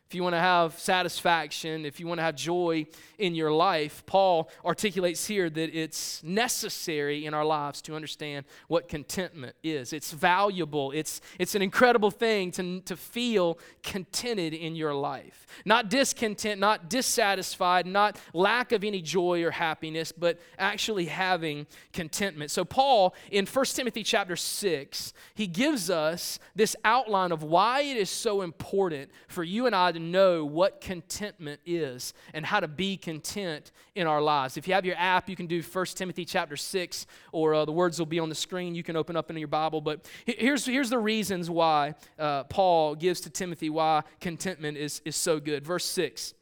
if 0.09 0.15
you 0.15 0.23
want 0.23 0.35
to 0.35 0.41
have 0.41 0.79
satisfaction, 0.79 1.85
if 1.85 2.01
you 2.01 2.07
want 2.07 2.17
to 2.17 2.23
have 2.23 2.35
joy 2.35 2.87
in 3.19 3.35
your 3.35 3.53
life, 3.53 4.03
Paul 4.07 4.49
articulates 4.65 5.27
here 5.27 5.51
that 5.51 5.79
it's 5.79 6.23
necessary 6.25 7.27
in 7.27 7.35
our 7.35 7.45
lives 7.45 7.83
to 7.83 7.95
understand 7.95 8.47
what 8.69 8.89
contentment 8.89 9.55
is. 9.63 9.93
It's 9.93 10.13
valuable, 10.13 10.93
it's, 10.93 11.21
it's 11.39 11.55
an 11.55 11.61
incredible 11.61 12.11
thing 12.11 12.51
to, 12.53 12.81
to 12.81 12.97
feel 12.97 13.59
contented 13.83 14.55
in 14.55 14.75
your 14.75 14.95
life. 14.95 15.47
Not 15.67 15.91
discontent, 15.91 16.59
not 16.59 16.89
dissatisfied, 16.89 17.87
not 17.87 18.19
lack 18.33 18.73
of 18.73 18.85
any 18.85 19.03
joy 19.03 19.45
or 19.45 19.51
happiness, 19.51 20.11
but 20.11 20.39
actually 20.59 21.05
having 21.05 21.67
contentment. 21.93 22.51
So, 22.51 22.65
Paul, 22.65 23.15
in 23.31 23.45
1 23.45 23.65
Timothy 23.67 24.05
chapter 24.05 24.37
6, 24.37 25.13
he 25.35 25.47
gives 25.47 25.91
us 25.91 26.39
this 26.55 26.75
outline 26.83 27.31
of 27.31 27.43
why 27.43 27.83
it 27.83 27.99
is 27.99 28.09
so 28.09 28.41
important 28.41 29.11
for 29.27 29.45
you 29.45 29.67
and 29.67 29.77
I 29.77 29.98
to 29.99 30.05
know 30.05 30.45
what 30.45 30.81
contentment 30.81 31.61
is 31.67 32.15
and 32.33 32.45
how 32.47 32.61
to 32.61 32.69
be 32.69 32.97
content 32.97 33.73
in 33.95 34.07
our 34.07 34.23
lives. 34.23 34.57
If 34.57 34.69
you 34.69 34.75
have 34.75 34.85
your 34.85 34.97
app, 34.97 35.29
you 35.29 35.37
can 35.37 35.47
do 35.47 35.63
1 35.63 35.87
Timothy 35.87 36.25
chapter 36.25 36.57
6, 36.57 37.07
or 37.33 37.55
uh, 37.55 37.65
the 37.65 37.73
words 37.73 37.99
will 37.99 38.07
be 38.07 38.19
on 38.19 38.29
the 38.29 38.35
screen. 38.35 38.75
You 38.75 38.83
can 38.83 38.97
open 38.97 39.17
up 39.17 39.31
into 39.31 39.41
your 39.41 39.49
Bible. 39.49 39.81
But 39.81 40.09
here's, 40.25 40.65
here's 40.65 40.91
the 40.91 40.99
reasons 40.99 41.51
why 41.51 41.95
uh, 42.19 42.45
Paul 42.45 42.95
gives 42.95 43.21
to 43.23 43.31
Timothy 43.31 43.71
why 43.71 44.03
contentment 44.21 44.77
is, 44.77 45.03
is 45.05 45.17
so 45.17 45.41
good. 45.41 45.65
Verse 45.65 45.85
6 45.85 46.35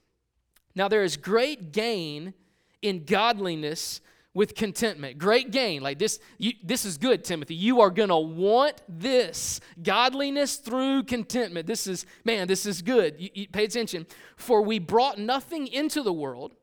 Now 0.74 0.88
there 0.88 1.02
is 1.02 1.16
great 1.16 1.72
gain 1.72 2.34
in 2.82 3.04
godliness 3.04 4.00
with 4.36 4.54
contentment. 4.54 5.16
Great 5.16 5.50
gain. 5.50 5.80
Like 5.80 5.98
this, 5.98 6.20
you, 6.36 6.52
this 6.62 6.84
is 6.84 6.98
good, 6.98 7.24
Timothy. 7.24 7.54
You 7.54 7.80
are 7.80 7.88
going 7.88 8.10
to 8.10 8.18
want 8.18 8.82
this 8.86 9.62
godliness 9.82 10.56
through 10.56 11.04
contentment. 11.04 11.66
This 11.66 11.86
is, 11.86 12.04
man, 12.22 12.46
this 12.46 12.66
is 12.66 12.82
good. 12.82 13.14
You, 13.18 13.30
you, 13.32 13.48
pay 13.48 13.64
attention. 13.64 14.06
For 14.36 14.60
we 14.60 14.78
brought 14.78 15.18
nothing 15.18 15.66
into 15.66 16.02
the 16.02 16.12
world, 16.12 16.54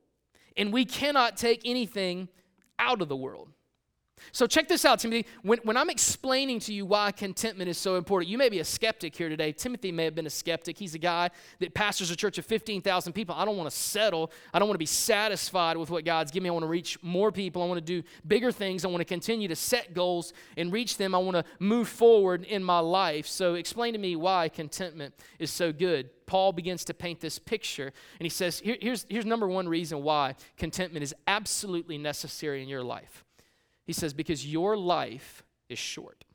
and 0.56 0.72
we 0.72 0.86
cannot 0.86 1.36
take 1.36 1.63
anything 1.65 2.30
out 2.77 3.01
of 3.01 3.10
the 3.10 3.18
world. 3.18 3.50
So, 4.32 4.48
check 4.48 4.68
this 4.68 4.86
out, 4.86 5.00
Timothy. 5.00 5.25
When, 5.42 5.60
when 5.63 5.77
I'm 5.77 5.89
explaining 5.89 6.60
to 6.62 6.74
you 6.74 6.86
why 6.86 7.12
contentment 7.12 7.70
is 7.70 7.77
so 7.77 7.96
important, 7.96 8.30
you 8.30 8.38
may 8.38 8.50
be 8.50 8.60
a 8.60 8.65
skeptic 8.65 9.15
here 9.15 9.30
today. 9.30 9.51
Timothy 9.51 9.92
may 9.92 10.06
have 10.06 10.15
been 10.15 10.27
a 10.27 10.32
skeptic. 10.32 10.77
He's 10.77 10.96
a 10.96 11.00
guy 11.00 11.30
that 11.60 11.74
pastors 11.74 12.10
a 12.12 12.15
church 12.15 12.38
of 12.38 12.46
15,000 12.46 13.13
people. 13.13 13.36
I 13.36 13.46
don't 13.46 13.58
want 13.58 13.70
to 13.70 13.75
settle. 13.75 14.32
I 14.53 14.60
don't 14.60 14.68
want 14.68 14.75
to 14.75 14.80
be 14.80 14.86
satisfied 14.86 15.77
with 15.77 15.89
what 15.89 16.06
God's 16.06 16.32
given 16.32 16.44
me. 16.44 16.50
I 16.50 16.53
want 16.53 16.63
to 16.63 16.70
reach 16.70 17.01
more 17.03 17.32
people. 17.32 17.62
I 17.62 17.65
want 17.65 17.80
to 17.80 18.01
do 18.01 18.08
bigger 18.27 18.51
things. 18.51 18.86
I 18.86 18.88
want 18.88 19.01
to 19.01 19.06
continue 19.06 19.48
to 19.48 19.56
set 19.56 19.94
goals 19.94 20.34
and 20.58 20.72
reach 20.72 20.98
them. 20.98 21.13
I 21.13 21.18
want 21.20 21.36
to 21.36 21.46
move 21.60 21.88
forward 21.88 22.44
in 22.44 22.63
my 22.63 22.80
life. 22.80 23.27
So, 23.27 23.56
explain 23.56 23.94
to 23.94 24.00
me 24.00 24.15
why 24.15 24.50
contentment 24.50 25.13
is 25.39 25.51
so 25.51 25.72
good. 25.72 26.10
Paul 26.25 26.53
begins 26.53 26.86
to 26.86 26.94
paint 26.94 27.20
this 27.20 27.39
picture, 27.39 27.92
and 28.20 28.25
he 28.25 28.30
says, 28.30 28.60
Here, 28.60 28.77
here's, 28.82 29.06
here's 29.10 29.25
number 29.25 29.48
one 29.48 29.68
reason 29.68 30.03
why 30.03 30.36
contentment 30.58 31.03
is 31.03 31.13
absolutely 31.27 31.98
necessary 31.98 32.62
in 32.62 32.70
your 32.70 32.84
life. 32.84 33.24
He 33.86 33.94
says, 33.94 34.13
Because 34.13 34.46
your 34.46 34.78
life 34.78 35.44
is 35.70 35.80
short. 35.80 36.25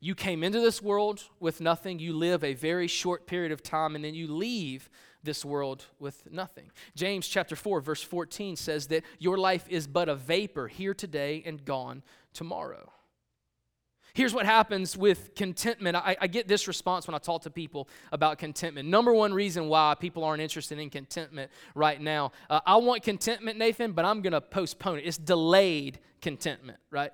You 0.00 0.14
came 0.14 0.42
into 0.42 0.60
this 0.60 0.82
world 0.82 1.24
with 1.38 1.60
nothing. 1.60 2.00
You 2.00 2.12
live 2.12 2.42
a 2.42 2.54
very 2.54 2.88
short 2.88 3.26
period 3.26 3.52
of 3.52 3.62
time, 3.62 3.94
and 3.94 4.04
then 4.04 4.14
you 4.14 4.26
leave 4.26 4.90
this 5.22 5.44
world 5.44 5.86
with 6.00 6.28
nothing. 6.30 6.70
James 6.96 7.28
chapter 7.28 7.54
4, 7.54 7.80
verse 7.80 8.02
14 8.02 8.56
says 8.56 8.88
that 8.88 9.04
your 9.20 9.38
life 9.38 9.64
is 9.68 9.86
but 9.86 10.08
a 10.08 10.16
vapor 10.16 10.66
here 10.66 10.94
today 10.94 11.42
and 11.46 11.64
gone 11.64 12.02
tomorrow. 12.32 12.92
Here's 14.14 14.34
what 14.34 14.44
happens 14.44 14.94
with 14.94 15.34
contentment. 15.34 15.96
I, 15.96 16.16
I, 16.20 16.26
get 16.26 16.46
this 16.46 16.68
response 16.68 17.06
when 17.06 17.14
I 17.14 17.18
talk 17.18 17.42
to 17.42 17.50
people 17.50 17.88
about 18.10 18.36
contentment. 18.36 18.86
Number 18.86 19.14
one 19.14 19.32
reason 19.32 19.68
why 19.68 19.94
people 19.98 20.22
aren't 20.22 20.42
interested 20.42 20.78
in 20.78 20.90
contentment 20.90 21.50
right 21.74 21.98
now. 21.98 22.32
Uh, 22.50 22.60
I 22.66 22.76
want 22.76 23.02
contentment, 23.02 23.56
Nathan, 23.56 23.92
but 23.92 24.04
I'm 24.04 24.20
going 24.20 24.34
to 24.34 24.42
postpone 24.42 24.98
it. 24.98 25.06
It's 25.06 25.16
delayed 25.16 25.98
contentment, 26.20 26.78
right? 26.90 27.10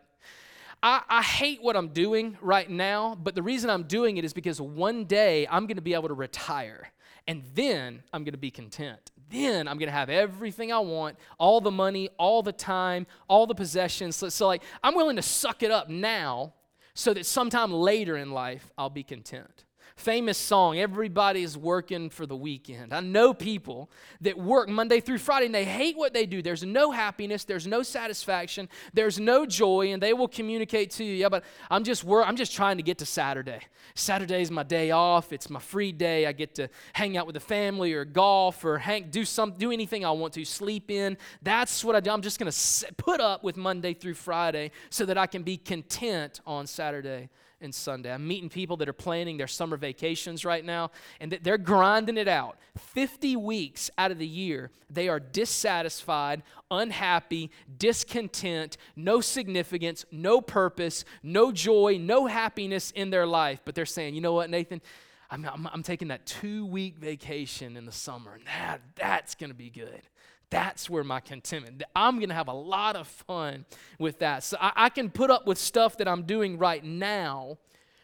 I, 0.82 1.02
I 1.08 1.22
hate 1.22 1.62
what 1.62 1.76
I'm 1.76 1.88
doing 1.90 2.36
right 2.40 2.68
now, 2.68 3.16
but 3.22 3.36
the 3.36 3.42
reason 3.42 3.70
I'm 3.70 3.84
doing 3.84 4.16
it 4.16 4.24
is 4.24 4.32
because 4.32 4.60
one 4.60 5.04
day 5.04 5.46
I'm 5.48 5.66
going 5.66 5.76
to 5.76 5.82
be 5.82 5.94
able 5.94 6.08
to 6.08 6.14
retire, 6.14 6.90
and 7.28 7.44
then 7.54 8.02
I'm 8.12 8.24
going 8.24 8.32
to 8.32 8.38
be 8.38 8.50
content 8.50 9.12
then 9.30 9.68
I'm 9.68 9.76
going 9.76 9.88
to 9.88 9.92
have 9.94 10.08
everything 10.08 10.72
I 10.72 10.78
want, 10.78 11.18
all 11.36 11.60
the 11.60 11.70
money, 11.70 12.08
all 12.18 12.42
the 12.42 12.50
time, 12.50 13.06
all 13.28 13.46
the 13.46 13.54
possessions. 13.54 14.16
So, 14.16 14.30
so, 14.30 14.46
like, 14.46 14.62
I'm 14.82 14.94
willing 14.94 15.16
to 15.16 15.22
suck 15.22 15.62
it 15.62 15.70
up 15.70 15.90
now 15.90 16.54
so 16.98 17.14
that 17.14 17.24
sometime 17.24 17.72
later 17.72 18.16
in 18.16 18.32
life 18.32 18.72
I'll 18.76 18.90
be 18.90 19.04
content 19.04 19.64
famous 19.98 20.38
song, 20.38 20.78
Everybody's 20.78 21.56
Working 21.56 22.10
for 22.10 22.24
the 22.24 22.36
Weekend. 22.36 22.92
I 22.94 23.00
know 23.00 23.34
people 23.34 23.90
that 24.20 24.38
work 24.38 24.68
Monday 24.68 25.00
through 25.00 25.18
Friday 25.18 25.46
and 25.46 25.54
they 25.54 25.64
hate 25.64 25.96
what 25.96 26.14
they 26.14 26.24
do. 26.24 26.40
There's 26.40 26.62
no 26.62 26.90
happiness, 26.90 27.44
there's 27.44 27.66
no 27.66 27.82
satisfaction, 27.82 28.68
there's 28.94 29.18
no 29.18 29.44
joy, 29.44 29.92
and 29.92 30.02
they 30.02 30.12
will 30.12 30.28
communicate 30.28 30.92
to 30.92 31.04
you, 31.04 31.14
yeah, 31.14 31.28
but 31.28 31.44
I'm 31.70 31.84
just 31.84 32.04
work, 32.04 32.26
I'm 32.26 32.36
just 32.36 32.54
trying 32.54 32.76
to 32.76 32.82
get 32.82 32.98
to 32.98 33.06
Saturday. 33.06 33.60
Saturday 33.94 34.40
is 34.40 34.50
my 34.50 34.62
day 34.62 34.90
off, 34.92 35.32
it's 35.32 35.50
my 35.50 35.60
free 35.60 35.92
day. 35.92 36.26
I 36.26 36.32
get 36.32 36.54
to 36.56 36.68
hang 36.92 37.16
out 37.16 37.26
with 37.26 37.34
the 37.34 37.40
family 37.40 37.92
or 37.92 38.04
golf 38.04 38.64
or 38.64 38.78
hang, 38.78 39.10
do 39.10 39.24
some 39.24 39.52
do 39.52 39.72
anything 39.72 40.04
I 40.04 40.10
want 40.12 40.34
to, 40.34 40.44
sleep 40.44 40.90
in. 40.90 41.16
That's 41.42 41.84
what 41.84 41.96
I 41.96 42.00
do. 42.00 42.10
I'm 42.10 42.22
just 42.22 42.38
going 42.38 42.50
to 42.50 42.94
put 42.94 43.20
up 43.20 43.42
with 43.42 43.56
Monday 43.56 43.94
through 43.94 44.14
Friday 44.14 44.70
so 44.90 45.04
that 45.06 45.18
I 45.18 45.26
can 45.26 45.42
be 45.42 45.56
content 45.56 46.40
on 46.46 46.66
Saturday 46.66 47.28
and 47.60 47.74
Sunday. 47.74 48.12
I'm 48.12 48.26
meeting 48.26 48.48
people 48.48 48.76
that 48.78 48.88
are 48.88 48.92
planning 48.92 49.36
their 49.36 49.46
summer 49.46 49.76
vacations 49.88 50.44
right 50.44 50.64
now, 50.64 50.90
and 51.18 51.38
they're 51.42 51.56
grinding 51.56 52.18
it 52.18 52.28
out. 52.28 52.58
50 52.76 53.36
weeks 53.36 53.90
out 53.96 54.10
of 54.10 54.18
the 54.18 54.26
year, 54.26 54.70
they 54.90 55.08
are 55.08 55.18
dissatisfied, 55.18 56.42
unhappy, 56.70 57.50
discontent, 57.78 58.76
no 58.96 59.22
significance, 59.22 60.04
no 60.12 60.40
purpose, 60.42 61.04
no 61.22 61.50
joy, 61.52 61.96
no 61.98 62.26
happiness 62.26 62.90
in 62.90 63.08
their 63.08 63.26
life. 63.26 63.60
But 63.64 63.74
they're 63.74 63.86
saying, 63.86 64.14
you 64.14 64.20
know 64.20 64.34
what, 64.34 64.50
Nathan? 64.50 64.82
I'm, 65.30 65.44
I'm, 65.46 65.68
I'm 65.72 65.82
taking 65.82 66.08
that 66.08 66.26
two 66.26 66.66
week 66.66 66.98
vacation 66.98 67.76
in 67.76 67.86
the 67.86 67.92
summer, 67.92 68.34
and 68.34 68.44
that, 68.46 68.80
that's 68.94 69.34
going 69.34 69.50
to 69.50 69.56
be 69.56 69.70
good. 69.70 70.02
That's 70.50 70.88
where 70.88 71.04
my 71.04 71.20
contentment. 71.20 71.82
I'm 71.94 72.16
going 72.16 72.30
to 72.30 72.34
have 72.34 72.48
a 72.48 72.54
lot 72.54 72.96
of 72.96 73.06
fun 73.06 73.66
with 73.98 74.18
that. 74.20 74.44
So 74.44 74.56
I, 74.60 74.72
I, 74.76 74.88
can 74.88 75.10
put 75.10 75.30
up 75.30 75.46
with 75.46 75.58
stuff 75.58 75.98
that 75.98 76.08
I'm 76.08 76.22
doing 76.22 76.56
right 76.56 76.82
now 76.82 77.58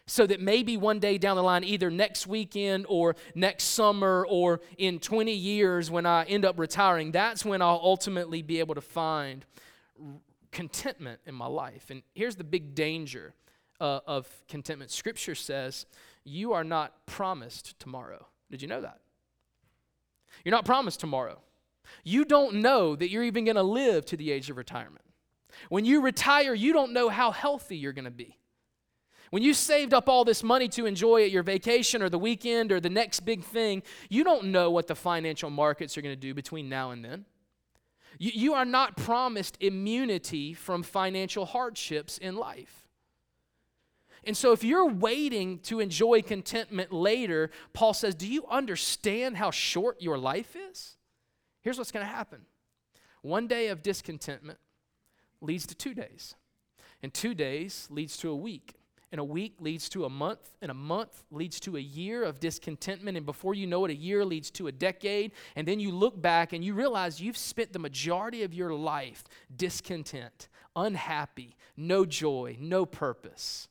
so 0.07 0.27
that 0.27 0.41
maybe 0.41 0.77
one 0.77 0.99
day 0.99 1.17
down 1.17 1.37
the 1.37 1.43
line, 1.43 1.65
either 1.65 1.91
next 1.91 2.27
weekend 2.27 2.85
or 2.89 3.17
next 3.35 3.65
summer 3.65 4.27
or 4.29 4.61
in 4.77 4.99
20 4.99 5.33
years 5.33 5.91
when 5.91 6.05
I 6.05 6.25
end 6.25 6.45
up 6.45 6.59
retiring, 6.59 7.11
that's 7.11 7.45
when 7.45 7.63
I'll 7.63 7.81
ultimately 7.83 8.43
be 8.43 8.59
able 8.61 8.75
to 8.75 8.83
find 8.83 9.45
contentment 10.53 11.21
in 11.27 11.35
my 11.35 11.47
life. 11.47 11.91
And 11.91 12.03
here's 12.15 12.37
the 12.37 12.45
big 12.45 12.75
danger 12.75 13.35
uh, 13.81 14.01
of 14.07 14.29
contentment 14.49 14.91
Scripture 14.91 15.35
says, 15.35 15.87
You 16.25 16.53
are 16.53 16.65
not 16.65 17.07
promised 17.07 17.79
tomorrow. 17.79 18.27
Did 18.51 18.63
you 18.63 18.69
know 18.69 18.83
that? 18.83 19.01
You're 20.45 20.53
not 20.53 20.65
promised 20.65 21.01
tomorrow. 21.01 21.41
You 22.03 22.25
don't 22.25 22.57
know 22.57 22.97
that 22.97 23.11
you're 23.11 23.25
even 23.25 23.45
going 23.45 23.57
to 23.57 23.63
live 23.63 24.05
to 24.07 24.17
the 24.17 24.31
age 24.31 24.51
of 24.51 24.57
retirement. 24.57 25.05
When 25.69 25.85
you 25.85 26.01
retire, 26.01 26.55
you 26.55 26.73
don't 26.73 26.93
know 26.93 27.09
how 27.09 27.31
healthy 27.31 27.77
you're 27.77 27.93
going 27.93 28.07
to 28.07 28.11
be. 28.11 28.39
When 29.31 29.43
you 29.43 29.55
saved 29.55 29.93
up 29.93 30.09
all 30.09 30.25
this 30.25 30.43
money 30.43 30.69
to 30.69 30.87
enjoy 30.87 31.25
at 31.25 31.31
your 31.31 31.43
vacation 31.43 32.03
or 32.03 32.09
the 32.09 32.19
weekend 32.19 32.71
or 32.71 32.81
the 32.81 32.91
next 32.91 33.21
big 33.21 33.43
thing, 33.43 33.83
you 34.09 34.23
don't 34.23 34.47
know 34.47 34.71
what 34.71 34.87
the 34.87 34.95
financial 34.95 35.51
markets 35.51 35.97
are 35.99 36.03
going 36.03 36.15
to 36.15 36.21
do 36.21 36.35
between 36.35 36.69
now 36.69 36.91
and 36.91 37.05
then. 37.05 37.25
You, 38.19 38.31
you 38.35 38.55
are 38.55 38.65
not 38.65 38.97
promised 38.97 39.57
immunity 39.61 40.55
from 40.55 40.83
financial 40.83 41.47
hardships 41.47 42.19
in 42.19 42.37
life. 42.37 42.85
And 44.27 44.37
so, 44.37 44.53
if 44.53 44.65
you're 44.65 44.89
waiting 44.89 45.59
to 45.61 45.81
enjoy 45.81 46.23
contentment 46.23 46.93
later, 46.93 47.51
Paul 47.73 47.93
says, 47.93 48.15
Do 48.15 48.27
you 48.27 48.47
understand 48.49 49.37
how 49.37 49.51
short 49.51 50.01
your 50.01 50.17
life 50.17 50.57
is? 50.71 50.97
Here's 51.61 51.79
what's 51.79 51.93
going 51.93 52.07
to 52.07 52.13
happen 52.13 52.43
one 53.23 53.47
day 53.47 53.69
of 53.69 53.83
discontentment 53.83 54.59
leads 55.41 55.67
to 55.67 55.75
two 55.75 55.95
days, 55.95 56.35
and 57.03 57.13
two 57.13 57.35
days 57.35 57.89
leads 57.91 58.17
to 58.19 58.31
a 58.31 58.37
week. 58.37 58.75
And 59.15 59.21
a 59.21 59.25
week 59.25 59.55
leads 59.61 59.89
to 59.91 60.07
a 60.07 60.11
month, 60.11 60.41
and 60.61 60.73
a 60.73 60.75
month 60.75 61.23
leads 61.31 61.61
to 61.61 61.77
a 61.77 61.81
year 61.81 62.25
of 62.25 62.41
discontentment. 62.41 63.17
And 63.17 63.25
before 63.25 63.55
you 63.55 63.65
know 63.65 63.85
it, 63.85 63.93
a 63.93 63.95
year 63.95 64.25
leads 64.25 64.51
to 64.51 64.67
a 64.67 64.73
decade. 64.73 65.31
And 65.55 65.69
then 65.69 65.79
you 65.79 65.93
look 65.93 66.21
back 66.21 66.53
and 66.53 66.65
you 66.65 66.75
realize 66.75 67.21
you've 67.21 67.37
spent 67.37 67.73
the 67.73 67.79
majority 67.79 68.43
of 68.43 68.53
your 68.53 68.75
life 68.75 69.23
discontent, 69.57 70.49
unhappy, 70.75 71.55
no 71.77 72.05
joy, 72.05 72.57
no 72.59 72.85
purpose. 72.85 73.69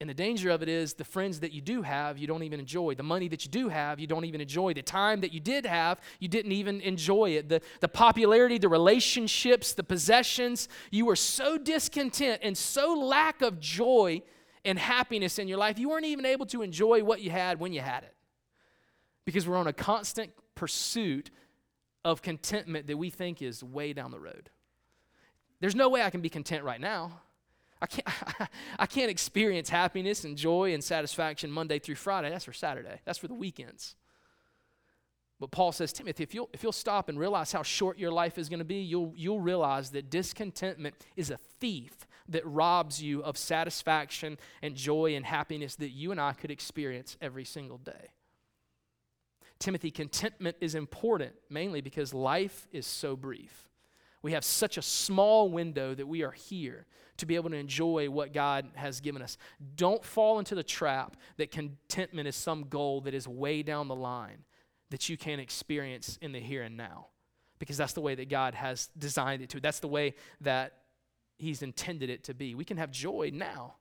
And 0.00 0.08
the 0.08 0.14
danger 0.14 0.50
of 0.50 0.62
it 0.62 0.68
is 0.68 0.94
the 0.94 1.04
friends 1.04 1.40
that 1.40 1.50
you 1.50 1.60
do 1.60 1.82
have, 1.82 2.18
you 2.18 2.28
don't 2.28 2.44
even 2.44 2.60
enjoy. 2.60 2.94
The 2.94 3.02
money 3.02 3.26
that 3.28 3.44
you 3.44 3.50
do 3.50 3.68
have, 3.68 3.98
you 3.98 4.06
don't 4.06 4.24
even 4.24 4.40
enjoy. 4.40 4.72
The 4.72 4.82
time 4.82 5.22
that 5.22 5.32
you 5.32 5.40
did 5.40 5.66
have, 5.66 6.00
you 6.20 6.28
didn't 6.28 6.52
even 6.52 6.80
enjoy 6.82 7.30
it. 7.30 7.48
The, 7.48 7.60
the 7.80 7.88
popularity, 7.88 8.58
the 8.58 8.68
relationships, 8.68 9.72
the 9.72 9.82
possessions, 9.82 10.68
you 10.92 11.04
were 11.04 11.16
so 11.16 11.58
discontent 11.58 12.42
and 12.44 12.56
so 12.56 12.94
lack 12.94 13.42
of 13.42 13.58
joy 13.58 14.22
and 14.64 14.78
happiness 14.78 15.38
in 15.40 15.48
your 15.48 15.58
life, 15.58 15.80
you 15.80 15.88
weren't 15.88 16.06
even 16.06 16.26
able 16.26 16.46
to 16.46 16.62
enjoy 16.62 17.02
what 17.02 17.20
you 17.20 17.30
had 17.30 17.58
when 17.58 17.72
you 17.72 17.80
had 17.80 18.04
it. 18.04 18.14
Because 19.24 19.48
we're 19.48 19.56
on 19.56 19.66
a 19.66 19.72
constant 19.72 20.30
pursuit 20.54 21.30
of 22.04 22.22
contentment 22.22 22.86
that 22.86 22.96
we 22.96 23.10
think 23.10 23.42
is 23.42 23.64
way 23.64 23.92
down 23.92 24.12
the 24.12 24.20
road. 24.20 24.50
There's 25.60 25.74
no 25.74 25.88
way 25.88 26.02
I 26.02 26.10
can 26.10 26.20
be 26.20 26.28
content 26.28 26.62
right 26.62 26.80
now. 26.80 27.20
I 27.80 27.86
can't, 27.86 28.08
I 28.78 28.86
can't 28.86 29.10
experience 29.10 29.68
happiness 29.68 30.24
and 30.24 30.36
joy 30.36 30.74
and 30.74 30.82
satisfaction 30.82 31.50
Monday 31.50 31.78
through 31.78 31.96
Friday. 31.96 32.30
That's 32.30 32.44
for 32.44 32.52
Saturday, 32.52 33.00
that's 33.04 33.18
for 33.18 33.28
the 33.28 33.34
weekends. 33.34 33.94
But 35.40 35.52
Paul 35.52 35.70
says, 35.70 35.92
Timothy, 35.92 36.24
if 36.24 36.34
you'll, 36.34 36.50
if 36.52 36.64
you'll 36.64 36.72
stop 36.72 37.08
and 37.08 37.18
realize 37.18 37.52
how 37.52 37.62
short 37.62 37.96
your 37.96 38.10
life 38.10 38.38
is 38.38 38.48
going 38.48 38.58
to 38.58 38.64
be, 38.64 38.80
you'll, 38.80 39.12
you'll 39.14 39.40
realize 39.40 39.90
that 39.90 40.10
discontentment 40.10 40.96
is 41.16 41.30
a 41.30 41.36
thief 41.36 42.08
that 42.28 42.44
robs 42.44 43.00
you 43.00 43.22
of 43.22 43.38
satisfaction 43.38 44.36
and 44.62 44.74
joy 44.74 45.14
and 45.14 45.24
happiness 45.24 45.76
that 45.76 45.90
you 45.90 46.10
and 46.10 46.20
I 46.20 46.32
could 46.32 46.50
experience 46.50 47.16
every 47.20 47.44
single 47.44 47.78
day. 47.78 48.10
Timothy, 49.58 49.90
contentment 49.90 50.56
is 50.60 50.74
important 50.74 51.32
mainly 51.48 51.80
because 51.80 52.12
life 52.12 52.66
is 52.72 52.86
so 52.86 53.16
brief. 53.16 53.68
We 54.22 54.32
have 54.32 54.44
such 54.44 54.76
a 54.76 54.82
small 54.82 55.48
window 55.50 55.94
that 55.94 56.06
we 56.06 56.22
are 56.22 56.32
here 56.32 56.86
to 57.18 57.26
be 57.26 57.36
able 57.36 57.50
to 57.50 57.56
enjoy 57.56 58.08
what 58.08 58.32
God 58.32 58.68
has 58.74 59.00
given 59.00 59.22
us. 59.22 59.36
Don't 59.76 60.04
fall 60.04 60.38
into 60.38 60.54
the 60.54 60.62
trap 60.62 61.16
that 61.36 61.50
contentment 61.50 62.26
is 62.26 62.36
some 62.36 62.64
goal 62.68 63.00
that 63.02 63.14
is 63.14 63.28
way 63.28 63.62
down 63.62 63.88
the 63.88 63.94
line 63.94 64.44
that 64.90 65.08
you 65.08 65.16
can't 65.16 65.40
experience 65.40 66.18
in 66.22 66.32
the 66.32 66.40
here 66.40 66.62
and 66.62 66.76
now. 66.76 67.08
Because 67.58 67.76
that's 67.76 67.92
the 67.92 68.00
way 68.00 68.14
that 68.14 68.28
God 68.28 68.54
has 68.54 68.88
designed 68.96 69.42
it 69.42 69.50
to. 69.50 69.60
That's 69.60 69.80
the 69.80 69.88
way 69.88 70.14
that 70.40 70.74
He's 71.38 71.62
intended 71.62 72.10
it 72.10 72.24
to 72.24 72.34
be. 72.34 72.54
We 72.54 72.64
can 72.64 72.78
have 72.78 72.90
joy 72.90 73.30
now. 73.32 73.74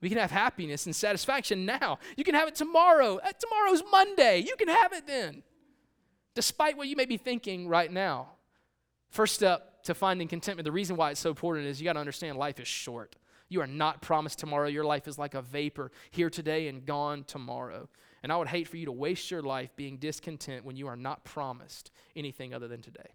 We 0.00 0.08
can 0.08 0.18
have 0.18 0.30
happiness 0.30 0.86
and 0.86 0.94
satisfaction 0.94 1.64
now. 1.64 1.98
You 2.16 2.24
can 2.24 2.34
have 2.34 2.48
it 2.48 2.54
tomorrow. 2.54 3.18
Uh, 3.18 3.32
tomorrow's 3.32 3.82
Monday. 3.90 4.38
You 4.40 4.54
can 4.56 4.68
have 4.68 4.92
it 4.92 5.06
then, 5.06 5.42
despite 6.34 6.76
what 6.76 6.88
you 6.88 6.96
may 6.96 7.06
be 7.06 7.16
thinking 7.16 7.68
right 7.68 7.90
now. 7.90 8.28
First 9.16 9.34
step 9.34 9.82
to 9.84 9.94
finding 9.94 10.28
contentment, 10.28 10.66
the 10.66 10.72
reason 10.72 10.94
why 10.94 11.10
it's 11.10 11.20
so 11.20 11.30
important 11.30 11.66
is 11.66 11.80
you 11.80 11.86
got 11.86 11.94
to 11.94 12.00
understand 12.00 12.36
life 12.36 12.60
is 12.60 12.68
short. 12.68 13.16
You 13.48 13.62
are 13.62 13.66
not 13.66 14.02
promised 14.02 14.38
tomorrow. 14.38 14.68
Your 14.68 14.84
life 14.84 15.08
is 15.08 15.16
like 15.16 15.32
a 15.32 15.40
vapor 15.40 15.90
here 16.10 16.28
today 16.28 16.68
and 16.68 16.84
gone 16.84 17.24
tomorrow. 17.24 17.88
And 18.22 18.30
I 18.30 18.36
would 18.36 18.48
hate 18.48 18.68
for 18.68 18.76
you 18.76 18.84
to 18.84 18.92
waste 18.92 19.30
your 19.30 19.40
life 19.40 19.74
being 19.74 19.96
discontent 19.96 20.66
when 20.66 20.76
you 20.76 20.86
are 20.86 20.96
not 20.96 21.24
promised 21.24 21.92
anything 22.14 22.52
other 22.52 22.68
than 22.68 22.82
today. 22.82 23.08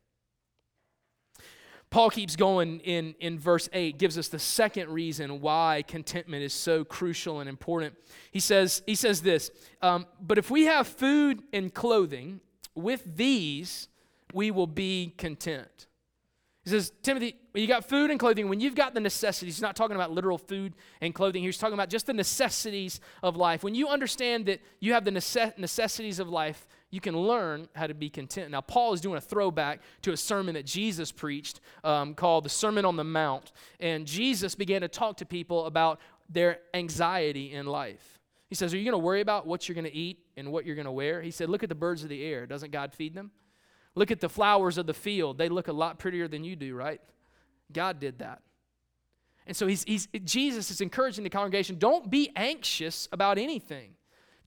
Paul 1.91 2.09
keeps 2.09 2.35
going 2.35 2.79
in, 2.79 3.13
in 3.19 3.37
verse 3.37 3.69
8, 3.71 3.99
gives 3.99 4.17
us 4.17 4.27
the 4.27 4.39
second 4.39 4.89
reason 4.89 5.39
why 5.39 5.83
contentment 5.87 6.41
is 6.41 6.55
so 6.55 6.83
crucial 6.83 7.41
and 7.41 7.47
important. 7.47 7.93
He 8.31 8.39
says, 8.39 8.81
he 8.87 8.95
says 8.95 9.21
this 9.21 9.51
um, 9.83 10.07
But 10.19 10.39
if 10.39 10.49
we 10.49 10.63
have 10.63 10.87
food 10.87 11.43
and 11.53 11.71
clothing, 11.71 12.41
with 12.73 13.17
these 13.17 13.87
we 14.33 14.49
will 14.49 14.65
be 14.65 15.13
content. 15.17 15.87
He 16.63 16.69
says, 16.69 16.91
Timothy, 17.01 17.35
you 17.55 17.65
got 17.65 17.89
food 17.89 18.11
and 18.11 18.19
clothing, 18.19 18.47
when 18.47 18.59
you've 18.59 18.75
got 18.75 18.93
the 18.93 18.99
necessities, 18.99 19.55
he's 19.55 19.61
not 19.63 19.75
talking 19.75 19.95
about 19.95 20.11
literal 20.11 20.37
food 20.37 20.73
and 21.01 21.13
clothing, 21.13 21.41
he's 21.43 21.57
talking 21.57 21.73
about 21.73 21.89
just 21.89 22.05
the 22.05 22.13
necessities 22.13 22.99
of 23.23 23.35
life. 23.35 23.63
When 23.63 23.73
you 23.73 23.87
understand 23.87 24.45
that 24.45 24.61
you 24.79 24.93
have 24.93 25.03
the 25.03 25.11
necessities 25.11 26.19
of 26.19 26.29
life, 26.29 26.67
you 26.91 27.01
can 27.01 27.17
learn 27.17 27.67
how 27.73 27.87
to 27.87 27.95
be 27.95 28.09
content. 28.09 28.51
Now, 28.51 28.61
Paul 28.61 28.93
is 28.93 29.01
doing 29.01 29.17
a 29.17 29.21
throwback 29.21 29.81
to 30.03 30.11
a 30.11 30.17
sermon 30.17 30.53
that 30.53 30.65
Jesus 30.65 31.11
preached 31.11 31.61
um, 31.83 32.13
called 32.13 32.43
the 32.43 32.49
Sermon 32.49 32.85
on 32.85 32.95
the 32.95 33.03
Mount. 33.03 33.53
And 33.79 34.05
Jesus 34.05 34.53
began 34.53 34.81
to 34.81 34.87
talk 34.87 35.17
to 35.17 35.25
people 35.25 35.65
about 35.65 35.99
their 36.29 36.59
anxiety 36.73 37.53
in 37.53 37.65
life. 37.65 38.19
He 38.49 38.55
says, 38.55 38.73
Are 38.73 38.77
you 38.77 38.83
going 38.83 38.91
to 38.91 38.97
worry 38.97 39.21
about 39.21 39.47
what 39.47 39.67
you're 39.67 39.75
going 39.75 39.85
to 39.85 39.95
eat 39.95 40.19
and 40.35 40.51
what 40.51 40.65
you're 40.65 40.75
going 40.75 40.85
to 40.85 40.91
wear? 40.91 41.21
He 41.21 41.31
said, 41.31 41.49
Look 41.49 41.63
at 41.63 41.69
the 41.69 41.75
birds 41.75 42.03
of 42.03 42.09
the 42.09 42.23
air. 42.23 42.45
Doesn't 42.45 42.71
God 42.71 42.93
feed 42.93 43.15
them? 43.15 43.31
Look 43.95 44.11
at 44.11 44.19
the 44.19 44.29
flowers 44.29 44.77
of 44.77 44.87
the 44.87 44.93
field. 44.93 45.37
They 45.37 45.49
look 45.49 45.67
a 45.67 45.73
lot 45.73 45.99
prettier 45.99 46.27
than 46.27 46.43
you 46.43 46.55
do, 46.55 46.75
right? 46.75 47.01
God 47.71 47.99
did 47.99 48.19
that. 48.19 48.41
And 49.47 49.57
so 49.57 49.67
he's, 49.67 49.83
he's, 49.83 50.07
Jesus 50.23 50.71
is 50.71 50.81
encouraging 50.81 51.23
the 51.23 51.29
congregation 51.29 51.77
don't 51.77 52.09
be 52.09 52.31
anxious 52.35 53.09
about 53.11 53.37
anything. 53.37 53.95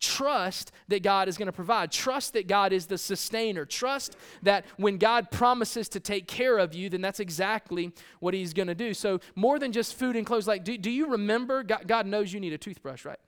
Trust 0.01 0.73
that 0.89 1.03
God 1.03 1.29
is 1.29 1.39
going 1.39 1.47
to 1.47 1.53
provide. 1.53 1.91
Trust 1.91 2.35
that 2.35 2.47
God 2.47 2.73
is 2.73 2.87
the 2.87 2.99
sustainer. 2.99 3.65
Trust 3.65 4.17
that 4.43 4.67
when 4.77 4.99
God 4.99 5.31
promises 5.31 5.89
to 5.91 6.01
take 6.01 6.27
care 6.27 6.59
of 6.59 6.75
you, 6.75 6.91
then 6.91 7.01
that's 7.01 7.21
exactly 7.21 7.93
what 8.21 8.35
He's 8.35 8.53
going 8.53 8.67
to 8.69 8.75
do. 8.75 8.93
So, 8.93 9.21
more 9.35 9.59
than 9.59 9.73
just 9.73 9.95
food 9.95 10.17
and 10.17 10.27
clothes, 10.27 10.47
like, 10.47 10.65
do, 10.65 10.77
do 10.77 10.91
you 10.91 11.09
remember? 11.09 11.63
God, 11.63 11.85
God 11.87 12.07
knows 12.07 12.33
you 12.33 12.41
need 12.41 12.53
a 12.53 12.59
toothbrush, 12.59 13.05
right? 13.05 13.19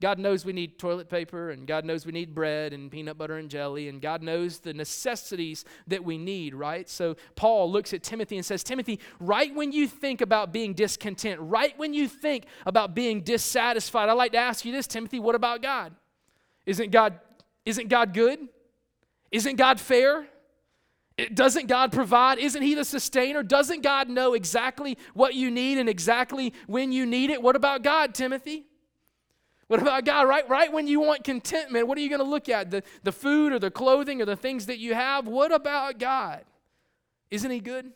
God 0.00 0.20
knows 0.20 0.44
we 0.44 0.52
need 0.52 0.78
toilet 0.78 1.08
paper, 1.08 1.50
and 1.50 1.66
God 1.66 1.84
knows 1.84 2.06
we 2.06 2.12
need 2.12 2.32
bread 2.32 2.72
and 2.72 2.88
peanut 2.88 3.18
butter 3.18 3.36
and 3.36 3.50
jelly, 3.50 3.88
and 3.88 4.00
God 4.00 4.22
knows 4.22 4.60
the 4.60 4.72
necessities 4.72 5.64
that 5.88 6.04
we 6.04 6.16
need, 6.16 6.54
right? 6.54 6.88
So 6.88 7.16
Paul 7.34 7.72
looks 7.72 7.92
at 7.92 8.04
Timothy 8.04 8.36
and 8.36 8.46
says, 8.46 8.62
Timothy, 8.62 9.00
right 9.18 9.52
when 9.52 9.72
you 9.72 9.88
think 9.88 10.20
about 10.20 10.52
being 10.52 10.72
discontent, 10.72 11.40
right 11.40 11.76
when 11.78 11.94
you 11.94 12.06
think 12.06 12.46
about 12.64 12.94
being 12.94 13.22
dissatisfied, 13.22 14.08
I'd 14.08 14.12
like 14.12 14.32
to 14.32 14.38
ask 14.38 14.64
you 14.64 14.70
this, 14.70 14.86
Timothy, 14.86 15.18
what 15.18 15.34
about 15.34 15.62
God? 15.62 15.92
Isn't 16.64 16.92
God, 16.92 17.18
isn't 17.66 17.88
God 17.88 18.14
good? 18.14 18.38
Isn't 19.32 19.56
God 19.56 19.80
fair? 19.80 20.28
Doesn't 21.34 21.66
God 21.66 21.90
provide? 21.90 22.38
Isn't 22.38 22.62
He 22.62 22.74
the 22.74 22.84
sustainer? 22.84 23.42
Doesn't 23.42 23.82
God 23.82 24.08
know 24.08 24.34
exactly 24.34 24.96
what 25.14 25.34
you 25.34 25.50
need 25.50 25.78
and 25.78 25.88
exactly 25.88 26.54
when 26.68 26.92
you 26.92 27.04
need 27.04 27.30
it? 27.30 27.42
What 27.42 27.56
about 27.56 27.82
God, 27.82 28.14
Timothy? 28.14 28.66
What 29.68 29.80
about 29.80 30.04
God? 30.04 30.22
Right, 30.22 30.48
right 30.48 30.72
when 30.72 30.88
you 30.88 31.00
want 31.00 31.24
contentment, 31.24 31.86
what 31.86 31.96
are 31.98 32.00
you 32.00 32.08
going 32.08 32.20
to 32.20 32.26
look 32.26 32.48
at? 32.48 32.70
The, 32.70 32.82
the 33.02 33.12
food 33.12 33.52
or 33.52 33.58
the 33.58 33.70
clothing 33.70 34.20
or 34.20 34.24
the 34.24 34.36
things 34.36 34.66
that 34.66 34.78
you 34.78 34.94
have? 34.94 35.28
What 35.28 35.52
about 35.52 35.98
God? 35.98 36.44
Isn't 37.30 37.50
He 37.50 37.60
good? 37.60 37.92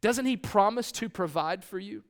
Doesn't 0.00 0.24
He 0.24 0.36
promise 0.36 0.90
to 0.92 1.08
provide 1.08 1.62
for 1.62 1.78
you? 1.78 2.02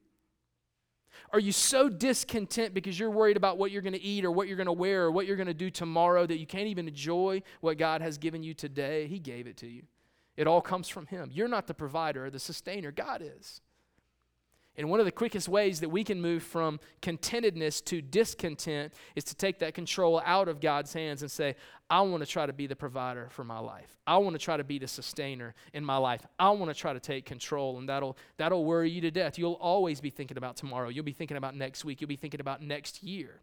Are 1.33 1.41
you 1.41 1.53
so 1.53 1.89
discontent 1.89 2.73
because 2.73 2.99
you're 2.99 3.11
worried 3.11 3.37
about 3.37 3.59
what 3.59 3.71
you're 3.71 3.83
going 3.83 3.95
to 3.95 4.03
eat 4.03 4.25
or 4.25 4.31
what 4.31 4.49
you're 4.49 4.57
going 4.57 4.67
to 4.67 4.73
wear 4.73 5.05
or 5.05 5.11
what 5.11 5.27
you're 5.27 5.37
going 5.37 5.47
to 5.47 5.55
do 5.55 5.71
tomorrow 5.71 6.27
that 6.27 6.39
you 6.39 6.47
can't 6.47 6.69
even 6.69 6.87
enjoy 6.87 7.43
what 7.61 7.79
God 7.79 8.01
has 8.01 8.19
given 8.19 8.43
you 8.43 8.55
today? 8.55 9.07
He 9.07 9.19
gave 9.19 9.47
it 9.47 9.57
to 9.59 9.67
you. 9.67 9.83
It 10.37 10.47
all 10.47 10.61
comes 10.61 10.89
from 10.89 11.07
Him. 11.07 11.31
You're 11.33 11.49
not 11.49 11.67
the 11.67 11.75
provider 11.75 12.27
or 12.27 12.31
the 12.31 12.39
sustainer, 12.39 12.93
God 12.93 13.23
is. 13.23 13.61
And 14.77 14.89
one 14.89 15.01
of 15.01 15.07
the 15.07 15.13
quickest 15.13 15.49
ways 15.49 15.81
that 15.81 15.91
we 15.91 16.03
can 16.03 16.21
move 16.21 16.43
from 16.43 16.81
contentedness 17.03 17.83
to 17.83 18.01
discontent 18.01 18.95
is 19.15 19.25
to 19.25 19.35
take 19.35 19.59
that 19.59 19.75
control 19.75 20.23
out 20.25 20.49
of 20.49 20.61
God's 20.61 20.95
hands 20.95 21.21
and 21.21 21.31
say, 21.31 21.57
I 21.91 22.01
want 22.01 22.23
to 22.23 22.27
try 22.27 22.47
to 22.47 22.55
be 22.55 22.67
the 22.67 22.75
provider 22.75 23.29
for 23.29 23.45
my 23.45 23.59
life. 23.59 23.99
I 24.07 24.17
want 24.17 24.33
to 24.33 24.39
try 24.39 24.57
to 24.57 24.65
be 24.65 24.79
the 24.79 24.89
sustainer 24.89 25.55
in 25.75 25.85
my 25.85 25.99
life. 25.99 26.27
I 26.39 26.51
want 26.51 26.75
to 26.75 26.75
try 26.75 26.95
to 26.95 27.01
take 27.01 27.27
control, 27.27 27.79
and 27.79 27.87
that'll, 27.87 28.17
that'll 28.39 28.65
worry 28.65 28.91
you 28.91 29.03
to 29.03 29.11
death. 29.11 29.39
You'll 29.39 29.53
always 29.55 30.01
be 30.01 30.09
thinking 30.09 30.39
about 30.39 30.57
tomorrow. 30.57 30.89
You'll 30.89 31.05
be 31.05 31.13
thinking 31.13 31.37
about 31.37 31.55
next 31.55 31.85
week. 31.85 32.01
You'll 32.01 32.09
be 32.09 32.17
thinking 32.17 32.41
about 32.41 32.63
next 32.63 33.03
year. 33.03 33.43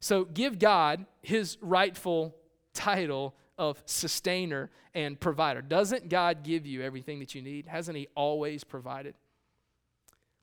So 0.00 0.24
give 0.24 0.58
God 0.58 1.06
his 1.22 1.58
rightful 1.60 2.34
title 2.72 3.36
of 3.56 3.80
sustainer 3.86 4.70
and 4.94 5.18
provider. 5.18 5.62
Doesn't 5.62 6.08
God 6.08 6.42
give 6.42 6.66
you 6.66 6.82
everything 6.82 7.20
that 7.20 7.36
you 7.36 7.40
need? 7.40 7.66
Hasn't 7.66 7.96
he 7.96 8.08
always 8.16 8.64
provided? 8.64 9.14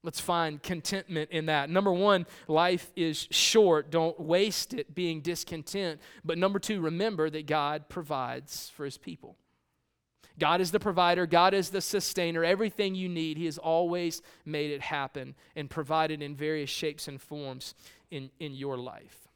Let's 0.03 0.19
find 0.19 0.61
contentment 0.63 1.29
in 1.29 1.45
that. 1.45 1.69
Number 1.69 1.93
one, 1.93 2.25
life 2.47 2.91
is 2.95 3.27
short. 3.29 3.91
Don't 3.91 4.19
waste 4.19 4.73
it 4.73 4.95
being 4.95 5.21
discontent. 5.21 6.01
But 6.25 6.39
number 6.39 6.57
two, 6.57 6.81
remember 6.81 7.29
that 7.29 7.45
God 7.45 7.87
provides 7.87 8.71
for 8.75 8.85
his 8.85 8.97
people. 8.97 9.35
God 10.39 10.59
is 10.59 10.71
the 10.71 10.79
provider, 10.79 11.27
God 11.27 11.53
is 11.53 11.69
the 11.69 11.81
sustainer. 11.81 12.43
Everything 12.43 12.95
you 12.95 13.07
need, 13.07 13.37
He 13.37 13.45
has 13.45 13.59
always 13.59 14.23
made 14.43 14.71
it 14.71 14.81
happen 14.81 15.35
and 15.55 15.69
provided 15.69 16.23
in 16.23 16.35
various 16.35 16.69
shapes 16.69 17.07
and 17.07 17.21
forms 17.21 17.75
in, 18.09 18.31
in 18.39 18.53
your 18.53 18.77
life. 18.77 19.27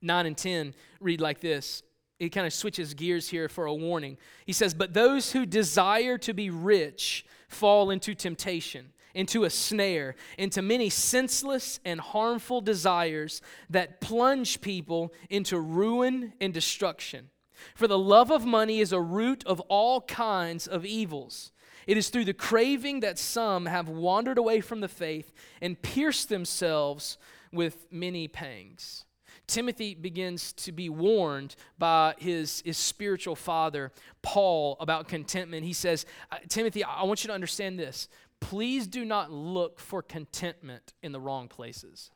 9 0.00 0.26
and 0.26 0.38
10 0.38 0.74
read 1.00 1.20
like 1.20 1.40
this. 1.40 1.82
He 2.18 2.30
kind 2.30 2.46
of 2.46 2.52
switches 2.52 2.94
gears 2.94 3.28
here 3.28 3.48
for 3.48 3.66
a 3.66 3.74
warning. 3.74 4.16
He 4.46 4.52
says, 4.52 4.72
But 4.72 4.94
those 4.94 5.32
who 5.32 5.44
desire 5.44 6.16
to 6.18 6.32
be 6.32 6.48
rich 6.48 7.26
fall 7.48 7.90
into 7.90 8.14
temptation 8.14 8.92
into 9.14 9.44
a 9.44 9.50
snare, 9.50 10.14
into 10.38 10.62
many 10.62 10.88
senseless 10.88 11.80
and 11.84 12.00
harmful 12.00 12.60
desires 12.60 13.42
that 13.68 14.00
plunge 14.00 14.60
people 14.60 15.12
into 15.28 15.58
ruin 15.58 16.32
and 16.40 16.54
destruction. 16.54 17.30
For 17.74 17.86
the 17.86 17.98
love 17.98 18.30
of 18.30 18.46
money 18.46 18.80
is 18.80 18.92
a 18.92 19.00
root 19.00 19.44
of 19.46 19.60
all 19.68 20.02
kinds 20.02 20.66
of 20.66 20.86
evils. 20.86 21.52
It 21.86 21.96
is 21.96 22.08
through 22.08 22.26
the 22.26 22.34
craving 22.34 23.00
that 23.00 23.18
some 23.18 23.66
have 23.66 23.88
wandered 23.88 24.38
away 24.38 24.60
from 24.60 24.80
the 24.80 24.88
faith 24.88 25.32
and 25.60 25.80
pierced 25.80 26.28
themselves 26.28 27.18
with 27.52 27.86
many 27.90 28.28
pangs. 28.28 29.04
Timothy 29.46 29.94
begins 29.94 30.52
to 30.52 30.70
be 30.70 30.88
warned 30.88 31.56
by 31.76 32.14
his, 32.18 32.62
his 32.64 32.78
spiritual 32.78 33.34
father, 33.34 33.90
Paul, 34.22 34.76
about 34.78 35.08
contentment. 35.08 35.64
He 35.64 35.72
says, 35.72 36.06
Timothy, 36.48 36.84
I 36.84 37.02
want 37.02 37.24
you 37.24 37.28
to 37.28 37.34
understand 37.34 37.76
this 37.76 38.08
please 38.40 38.86
do 38.86 39.04
not 39.04 39.30
look 39.30 39.78
for 39.78 40.02
contentment 40.02 40.94
in 41.02 41.12
the 41.12 41.20
wrong 41.20 41.48
places. 41.48 42.10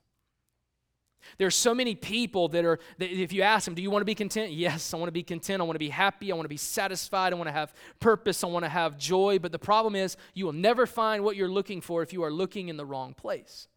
There 1.39 1.47
are 1.47 1.53
so 1.53 1.75
many 1.75 1.95
people 1.95 2.49
that 2.49 2.65
are, 2.65 2.79
that 2.99 3.11
if 3.11 3.33
you 3.33 3.43
ask 3.43 3.65
them, 3.65 3.75
do 3.75 3.83
you 3.83 3.91
want 3.91 4.03
to 4.03 4.07
be 4.07 4.15
content? 4.15 4.53
Yes, 4.53 4.93
I 4.93 4.97
want 4.97 5.09
to 5.09 5.13
be 5.13 5.23
content. 5.23 5.61
I 5.61 5.65
want 5.65 5.75
to 5.75 5.81
be 5.81 5.89
happy. 5.89 6.31
I 6.31 6.35
want 6.35 6.45
to 6.45 6.51
be 6.51 6.57
satisfied. 6.57 7.33
I 7.33 7.37
want 7.37 7.49
to 7.49 7.53
have 7.53 7.75
purpose. 8.01 8.45
I 8.45 8.47
want 8.47 8.65
to 8.65 8.69
have 8.69 8.99
joy. 8.99 9.39
But 9.39 9.53
the 9.53 9.59
problem 9.59 9.95
is, 9.95 10.17
you 10.35 10.45
will 10.45 10.53
never 10.53 10.87
find 10.87 11.25
what 11.25 11.37
you're 11.37 11.49
looking 11.49 11.81
for 11.81 12.03
if 12.03 12.13
you 12.13 12.23
are 12.25 12.31
looking 12.31 12.69
in 12.69 12.77
the 12.77 12.85
wrong 12.85 13.15
place. 13.15 13.69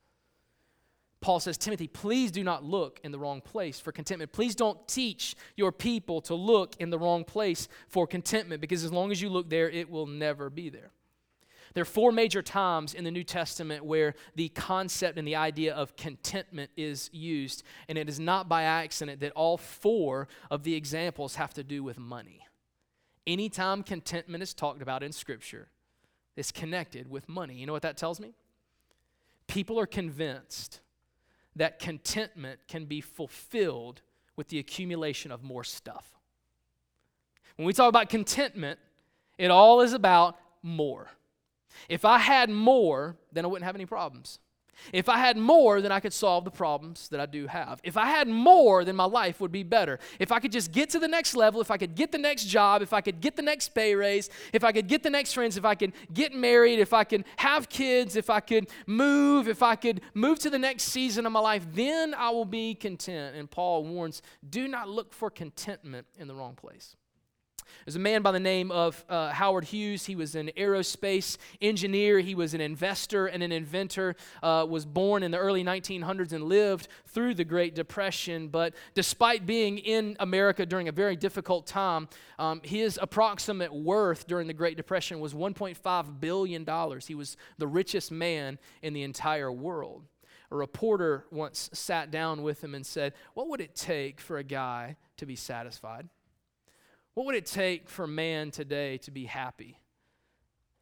Paul 1.19 1.39
says, 1.39 1.57
Timothy, 1.57 1.87
please 1.87 2.31
do 2.31 2.43
not 2.43 2.63
look 2.63 2.99
in 3.03 3.11
the 3.11 3.17
wrong 3.17 3.41
place 3.41 3.79
for 3.79 3.91
contentment. 3.91 4.31
Please 4.31 4.53
don't 4.53 4.87
teach 4.87 5.35
your 5.55 5.71
people 5.71 6.21
to 6.21 6.35
look 6.35 6.75
in 6.79 6.89
the 6.89 6.99
wrong 6.99 7.23
place 7.23 7.67
for 7.87 8.05
contentment 8.05 8.61
because 8.61 8.83
as 8.83 8.91
long 8.91 9.11
as 9.11 9.21
you 9.21 9.29
look 9.29 9.49
there, 9.49 9.69
it 9.69 9.89
will 9.89 10.05
never 10.05 10.49
be 10.49 10.69
there. 10.69 10.91
There 11.73 11.81
are 11.81 11.85
four 11.85 12.11
major 12.11 12.41
times 12.41 12.93
in 12.93 13.03
the 13.03 13.11
New 13.11 13.23
Testament 13.23 13.85
where 13.85 14.15
the 14.35 14.49
concept 14.49 15.17
and 15.17 15.27
the 15.27 15.35
idea 15.35 15.73
of 15.73 15.95
contentment 15.95 16.71
is 16.75 17.09
used, 17.13 17.63
and 17.87 17.97
it 17.97 18.09
is 18.09 18.19
not 18.19 18.49
by 18.49 18.63
accident 18.63 19.19
that 19.19 19.31
all 19.33 19.57
four 19.57 20.27
of 20.49 20.63
the 20.63 20.75
examples 20.75 21.35
have 21.35 21.53
to 21.55 21.63
do 21.63 21.83
with 21.83 21.97
money. 21.97 22.41
Anytime 23.25 23.83
contentment 23.83 24.41
is 24.41 24.53
talked 24.53 24.81
about 24.81 25.03
in 25.03 25.11
Scripture, 25.11 25.67
it's 26.35 26.51
connected 26.51 27.09
with 27.09 27.27
money. 27.27 27.55
You 27.55 27.65
know 27.65 27.73
what 27.73 27.81
that 27.81 27.97
tells 27.97 28.19
me? 28.19 28.33
People 29.47 29.79
are 29.79 29.87
convinced 29.87 30.79
that 31.55 31.79
contentment 31.79 32.59
can 32.67 32.85
be 32.85 33.01
fulfilled 33.01 34.01
with 34.35 34.47
the 34.49 34.59
accumulation 34.59 35.31
of 35.31 35.43
more 35.43 35.63
stuff. 35.63 36.11
When 37.55 37.65
we 37.65 37.73
talk 37.73 37.89
about 37.89 38.09
contentment, 38.09 38.79
it 39.37 39.49
all 39.49 39.81
is 39.81 39.93
about 39.93 40.37
more. 40.61 41.09
If 41.89 42.05
I 42.05 42.17
had 42.17 42.49
more, 42.49 43.15
then 43.31 43.45
I 43.45 43.47
wouldn't 43.47 43.65
have 43.65 43.75
any 43.75 43.85
problems. 43.85 44.39
If 44.93 45.09
I 45.09 45.17
had 45.17 45.37
more, 45.37 45.81
then 45.81 45.91
I 45.91 45.99
could 45.99 46.13
solve 46.13 46.45
the 46.45 46.51
problems 46.51 47.09
that 47.09 47.19
I 47.19 47.25
do 47.25 47.47
have. 47.47 47.79
If 47.83 47.97
I 47.97 48.05
had 48.05 48.27
more, 48.27 48.85
then 48.85 48.95
my 48.95 49.05
life 49.05 49.41
would 49.41 49.51
be 49.51 49.63
better. 49.63 49.99
If 50.19 50.31
I 50.31 50.39
could 50.39 50.51
just 50.51 50.71
get 50.71 50.89
to 50.91 50.99
the 50.99 51.07
next 51.07 51.35
level, 51.35 51.61
if 51.61 51.71
I 51.71 51.77
could 51.77 51.95
get 51.95 52.11
the 52.11 52.17
next 52.17 52.45
job, 52.45 52.81
if 52.81 52.93
I 52.93 53.01
could 53.01 53.19
get 53.19 53.35
the 53.35 53.41
next 53.41 53.69
pay 53.69 53.95
raise, 53.95 54.29
if 54.53 54.63
I 54.63 54.71
could 54.71 54.87
get 54.87 55.03
the 55.03 55.09
next 55.09 55.33
friends, 55.33 55.57
if 55.57 55.65
I 55.65 55.75
could 55.75 55.93
get 56.13 56.33
married, 56.33 56.79
if 56.79 56.93
I 56.93 57.03
could 57.03 57.25
have 57.37 57.69
kids, 57.69 58.15
if 58.15 58.29
I 58.29 58.39
could 58.39 58.69
move, 58.85 59.47
if 59.47 59.63
I 59.63 59.75
could 59.75 60.01
move 60.13 60.39
to 60.39 60.49
the 60.49 60.59
next 60.59 60.83
season 60.83 61.25
of 61.25 61.31
my 61.31 61.39
life, 61.39 61.65
then 61.73 62.13
I 62.13 62.29
will 62.29 62.45
be 62.45 62.75
content. 62.75 63.35
And 63.35 63.49
Paul 63.49 63.83
warns 63.83 64.21
do 64.47 64.67
not 64.67 64.89
look 64.89 65.13
for 65.13 65.29
contentment 65.29 66.07
in 66.17 66.27
the 66.27 66.35
wrong 66.35 66.55
place. 66.55 66.95
There's 67.85 67.95
a 67.95 67.99
man 67.99 68.21
by 68.21 68.31
the 68.31 68.39
name 68.39 68.71
of 68.71 69.03
uh, 69.09 69.31
Howard 69.31 69.65
Hughes. 69.65 70.05
He 70.05 70.15
was 70.15 70.35
an 70.35 70.51
aerospace 70.57 71.37
engineer. 71.61 72.19
He 72.19 72.35
was 72.35 72.53
an 72.53 72.61
investor 72.61 73.27
and 73.27 73.43
an 73.43 73.51
inventor. 73.51 74.15
Uh, 74.43 74.65
was 74.69 74.85
born 74.85 75.23
in 75.23 75.31
the 75.31 75.37
early 75.37 75.63
1900s 75.63 76.33
and 76.33 76.43
lived 76.43 76.87
through 77.07 77.33
the 77.33 77.45
Great 77.45 77.75
Depression. 77.75 78.47
But 78.49 78.73
despite 78.93 79.45
being 79.45 79.77
in 79.77 80.15
America 80.19 80.65
during 80.65 80.87
a 80.87 80.91
very 80.91 81.15
difficult 81.15 81.67
time, 81.67 82.07
um, 82.39 82.61
his 82.63 82.99
approximate 83.01 83.73
worth 83.73 84.27
during 84.27 84.47
the 84.47 84.53
Great 84.53 84.77
Depression 84.77 85.19
was 85.19 85.33
1.5 85.33 86.19
billion 86.19 86.63
dollars. 86.63 87.07
He 87.07 87.15
was 87.15 87.37
the 87.57 87.67
richest 87.67 88.11
man 88.11 88.59
in 88.81 88.93
the 88.93 89.03
entire 89.03 89.51
world. 89.51 90.03
A 90.51 90.55
reporter 90.55 91.25
once 91.31 91.69
sat 91.73 92.09
down 92.09 92.41
with 92.41 92.63
him 92.63 92.73
and 92.73 92.85
said, 92.85 93.13
"What 93.33 93.49
would 93.49 93.59
it 93.59 93.75
take 93.75 94.21
for 94.21 94.37
a 94.37 94.43
guy 94.43 94.95
to 95.17 95.25
be 95.25 95.35
satisfied?" 95.35 96.07
What 97.17 97.25
would 97.25 97.35
it 97.35 97.47
take 97.47 97.89
for 97.89 98.05
man 98.05 98.51
today 98.51 98.99
to 98.99 99.09
be 99.09 99.25
happy? 99.25 99.79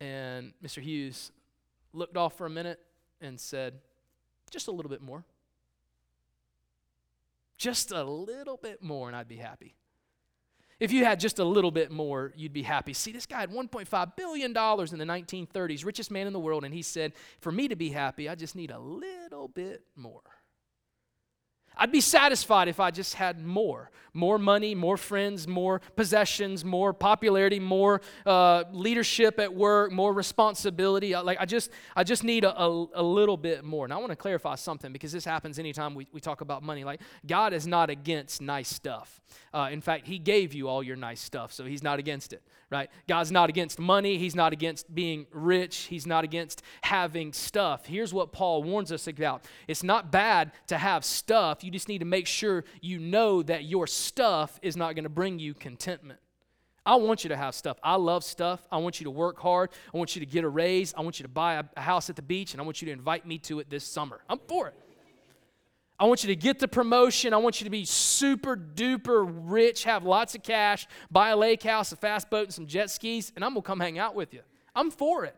And 0.01 0.51
Mr. 0.61 0.81
Hughes 0.81 1.31
looked 1.93 2.17
off 2.17 2.37
for 2.37 2.45
a 2.45 2.49
minute 2.49 2.77
and 3.21 3.39
said, 3.39 3.75
Just 4.51 4.67
a 4.67 4.71
little 4.71 4.89
bit 4.89 5.01
more. 5.01 5.23
Just 7.57 7.93
a 7.93 8.03
little 8.03 8.57
bit 8.57 8.83
more, 8.83 9.07
and 9.07 9.15
I'd 9.15 9.29
be 9.29 9.37
happy. 9.37 9.75
If 10.77 10.91
you 10.91 11.05
had 11.05 11.21
just 11.21 11.39
a 11.39 11.45
little 11.45 11.71
bit 11.71 11.89
more, 11.89 12.33
you'd 12.35 12.51
be 12.51 12.63
happy. 12.63 12.91
See, 12.91 13.13
this 13.13 13.25
guy 13.25 13.39
had 13.39 13.49
$1.5 13.49 14.15
billion 14.17 14.47
in 14.49 14.53
the 14.53 14.57
1930s, 14.57 15.85
richest 15.85 16.11
man 16.11 16.27
in 16.27 16.33
the 16.33 16.39
world, 16.39 16.65
and 16.65 16.73
he 16.73 16.81
said, 16.81 17.13
For 17.39 17.53
me 17.53 17.69
to 17.69 17.77
be 17.77 17.91
happy, 17.91 18.27
I 18.27 18.35
just 18.35 18.57
need 18.57 18.71
a 18.71 18.79
little 18.79 19.47
bit 19.47 19.85
more. 19.95 20.19
I'd 21.77 21.91
be 21.91 22.01
satisfied 22.01 22.67
if 22.67 22.79
I 22.79 22.91
just 22.91 23.15
had 23.15 23.45
more 23.45 23.91
more 24.15 24.39
money, 24.39 24.73
more 24.73 24.97
friends, 24.97 25.47
more 25.47 25.81
possessions, 25.95 26.63
more 26.63 26.93
popularity, 26.93 27.59
more 27.59 28.01
uh, 28.25 28.63
leadership 28.71 29.39
at 29.39 29.53
work, 29.53 29.91
more 29.91 30.13
responsibility. 30.13 31.15
Like 31.15 31.37
I 31.39 31.45
just, 31.45 31.69
I 31.95 32.03
just 32.03 32.23
need 32.23 32.45
a, 32.45 32.57
a, 32.57 32.87
a 32.95 33.03
little 33.03 33.37
bit 33.37 33.65
more. 33.65 33.85
And 33.85 33.93
I 33.93 33.97
want 33.97 34.11
to 34.11 34.15
clarify 34.15 34.55
something 34.55 34.93
because 34.93 35.11
this 35.11 35.25
happens 35.25 35.59
anytime 35.59 35.93
we, 35.93 36.07
we 36.13 36.21
talk 36.21 36.41
about 36.41 36.63
money. 36.63 36.85
Like 36.85 37.01
God 37.27 37.53
is 37.53 37.67
not 37.67 37.89
against 37.89 38.41
nice 38.41 38.69
stuff. 38.69 39.21
Uh, 39.53 39.67
in 39.71 39.81
fact, 39.81 40.07
He 40.07 40.17
gave 40.17 40.53
you 40.53 40.69
all 40.69 40.81
your 40.81 40.95
nice 40.95 41.19
stuff, 41.19 41.51
so 41.51 41.65
He's 41.65 41.83
not 41.83 41.99
against 41.99 42.31
it 42.31 42.41
right? 42.69 42.89
God's 43.07 43.31
not 43.31 43.49
against 43.49 43.79
money. 43.79 44.17
He's 44.17 44.35
not 44.35 44.53
against 44.53 44.93
being 44.93 45.27
rich. 45.31 45.87
He's 45.89 46.05
not 46.05 46.23
against 46.23 46.61
having 46.81 47.31
stuff. 47.33 47.85
Here's 47.85 48.13
what 48.13 48.31
Paul 48.31 48.63
warns 48.63 48.91
us 48.91 49.07
about 49.07 49.45
it's 49.67 49.83
not 49.83 50.11
bad 50.11 50.51
to 50.67 50.77
have 50.77 51.05
stuff. 51.05 51.63
You 51.65 51.71
just 51.71 51.89
need 51.89 51.99
to 51.99 52.05
make 52.05 52.27
sure 52.27 52.63
you 52.81 52.99
know 52.99 53.41
that 53.43 53.65
your 53.65 53.87
stuff 53.87 54.59
is 54.61 54.77
not 54.77 54.93
going 54.93 55.03
to 55.03 55.09
bring 55.09 55.39
you 55.39 55.53
contentment. 55.55 56.19
I 56.85 56.95
want 56.95 57.23
you 57.23 57.29
to 57.29 57.35
have 57.35 57.55
stuff. 57.55 57.77
I 57.83 57.95
love 57.95 58.23
stuff. 58.23 58.67
I 58.71 58.77
want 58.77 58.99
you 58.99 59.05
to 59.05 59.11
work 59.11 59.39
hard. 59.39 59.71
I 59.91 59.97
want 59.97 60.15
you 60.15 60.19
to 60.19 60.25
get 60.27 60.43
a 60.43 60.49
raise. 60.49 60.93
I 60.95 61.01
want 61.01 61.19
you 61.19 61.23
to 61.23 61.29
buy 61.29 61.55
a, 61.75 61.79
house 61.79 62.11
at 62.11 62.15
the 62.15 62.21
beach, 62.21 62.53
and 62.53 62.61
I 62.61 62.63
want 62.63 62.81
you 62.81 62.85
to 62.85 62.91
invite 62.91 63.25
me 63.25 63.39
to 63.39 63.59
it 63.59 63.69
this 63.69 63.83
summer. 63.83 64.21
I'm 64.29 64.39
for 64.47 64.67
it. 64.67 64.75
I 65.99 66.05
want 66.05 66.23
you 66.23 66.27
to 66.27 66.35
get 66.35 66.59
the 66.59 66.67
promotion. 66.67 67.33
I 67.33 67.37
want 67.37 67.59
you 67.59 67.63
to 67.63 67.71
be 67.71 67.85
super 67.85 68.55
duper 68.55 69.25
rich, 69.27 69.85
have 69.85 70.03
lots 70.03 70.35
of 70.35 70.43
cash, 70.43 70.87
buy 71.09 71.29
a 71.29 71.37
lake 71.37 71.63
house, 71.63 71.91
a 71.91 71.95
fast 71.95 72.29
boat, 72.29 72.45
and 72.45 72.53
some 72.53 72.67
jet 72.67 72.91
skis, 72.91 73.31
and 73.35 73.43
I'm 73.43 73.53
going 73.53 73.63
to 73.63 73.67
come 73.67 73.79
hang 73.79 73.97
out 73.97 74.13
with 74.13 74.33
you. 74.33 74.41
I'm 74.75 74.91
for 74.91 75.25
it. 75.25 75.35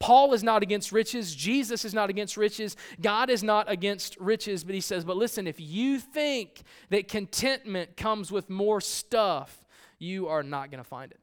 Paul 0.00 0.32
is 0.32 0.44
not 0.44 0.62
against 0.62 0.92
riches. 0.92 1.34
Jesus 1.34 1.84
is 1.84 1.92
not 1.92 2.08
against 2.08 2.36
riches. 2.36 2.76
God 3.00 3.30
is 3.30 3.42
not 3.42 3.70
against 3.70 4.16
riches. 4.20 4.62
But 4.62 4.74
he 4.74 4.80
says, 4.80 5.04
but 5.04 5.16
listen, 5.16 5.46
if 5.46 5.60
you 5.60 5.98
think 5.98 6.62
that 6.90 7.08
contentment 7.08 7.96
comes 7.96 8.30
with 8.30 8.48
more 8.48 8.80
stuff, 8.80 9.64
you 9.98 10.28
are 10.28 10.42
not 10.42 10.70
going 10.70 10.82
to 10.82 10.88
find 10.88 11.10
it. 11.10 11.18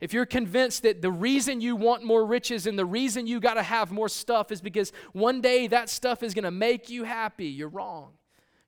If 0.00 0.12
you're 0.12 0.26
convinced 0.26 0.82
that 0.84 1.02
the 1.02 1.10
reason 1.10 1.60
you 1.60 1.74
want 1.74 2.04
more 2.04 2.24
riches 2.24 2.66
and 2.66 2.78
the 2.78 2.84
reason 2.84 3.26
you 3.26 3.40
got 3.40 3.54
to 3.54 3.62
have 3.62 3.90
more 3.90 4.08
stuff 4.08 4.52
is 4.52 4.60
because 4.60 4.92
one 5.12 5.40
day 5.40 5.66
that 5.68 5.88
stuff 5.88 6.22
is 6.22 6.34
going 6.34 6.44
to 6.44 6.52
make 6.52 6.88
you 6.88 7.02
happy, 7.04 7.46
you're 7.46 7.68
wrong. 7.68 8.12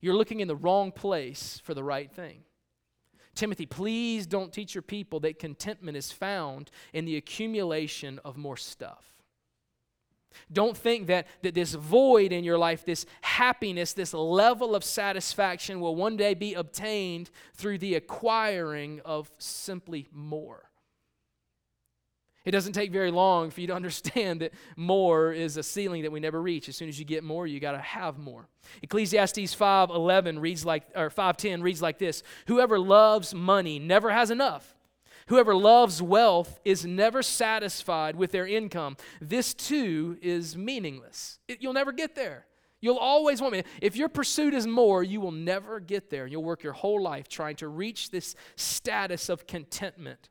You're 0.00 0.16
looking 0.16 0.40
in 0.40 0.48
the 0.48 0.56
wrong 0.56 0.90
place 0.90 1.60
for 1.62 1.74
the 1.74 1.84
right 1.84 2.10
thing. 2.10 2.42
Timothy, 3.34 3.66
please 3.66 4.26
don't 4.26 4.52
teach 4.52 4.74
your 4.74 4.82
people 4.82 5.20
that 5.20 5.38
contentment 5.38 5.96
is 5.96 6.12
found 6.12 6.70
in 6.92 7.04
the 7.04 7.16
accumulation 7.16 8.20
of 8.24 8.36
more 8.36 8.56
stuff. 8.56 9.04
Don't 10.52 10.76
think 10.76 11.08
that, 11.08 11.26
that 11.42 11.54
this 11.54 11.74
void 11.74 12.32
in 12.32 12.44
your 12.44 12.58
life, 12.58 12.84
this 12.84 13.06
happiness, 13.20 13.92
this 13.92 14.14
level 14.14 14.74
of 14.74 14.84
satisfaction 14.84 15.80
will 15.80 15.96
one 15.96 16.16
day 16.16 16.34
be 16.34 16.54
obtained 16.54 17.30
through 17.54 17.78
the 17.78 17.94
acquiring 17.94 19.00
of 19.04 19.30
simply 19.38 20.08
more. 20.12 20.69
It 22.44 22.52
doesn't 22.52 22.72
take 22.72 22.90
very 22.90 23.10
long 23.10 23.50
for 23.50 23.60
you 23.60 23.66
to 23.68 23.74
understand 23.80 24.40
that 24.40 24.52
more 24.76 25.32
is 25.32 25.56
a 25.56 25.62
ceiling 25.62 26.02
that 26.02 26.12
we 26.12 26.20
never 26.20 26.40
reach. 26.40 26.68
As 26.68 26.76
soon 26.76 26.88
as 26.88 26.98
you 26.98 27.04
get 27.04 27.24
more, 27.24 27.46
you 27.46 27.60
got 27.60 27.72
to 27.72 27.78
have 27.78 28.18
more. 28.18 28.48
Ecclesiastes 28.82 29.54
5:11 29.54 30.40
reads 30.40 30.64
like 30.64 30.84
or 30.94 31.10
5:10 31.10 31.62
reads 31.62 31.82
like 31.82 31.98
this: 31.98 32.22
Whoever 32.46 32.78
loves 32.78 33.34
money 33.34 33.78
never 33.78 34.10
has 34.10 34.30
enough. 34.30 34.74
Whoever 35.26 35.54
loves 35.54 36.02
wealth 36.02 36.58
is 36.64 36.84
never 36.84 37.22
satisfied 37.22 38.16
with 38.16 38.32
their 38.32 38.48
income. 38.48 38.96
This 39.20 39.54
too 39.54 40.18
is 40.20 40.56
meaningless. 40.56 41.38
It, 41.46 41.62
you'll 41.62 41.72
never 41.72 41.92
get 41.92 42.16
there. 42.16 42.46
You'll 42.80 42.96
always 42.96 43.40
want 43.40 43.52
me. 43.52 43.62
If 43.80 43.94
your 43.94 44.08
pursuit 44.08 44.54
is 44.54 44.66
more, 44.66 45.02
you 45.04 45.20
will 45.20 45.30
never 45.30 45.78
get 45.78 46.10
there. 46.10 46.26
You'll 46.26 46.42
work 46.42 46.64
your 46.64 46.72
whole 46.72 47.00
life 47.00 47.28
trying 47.28 47.56
to 47.56 47.68
reach 47.68 48.10
this 48.10 48.34
status 48.56 49.28
of 49.28 49.46
contentment. 49.46 50.30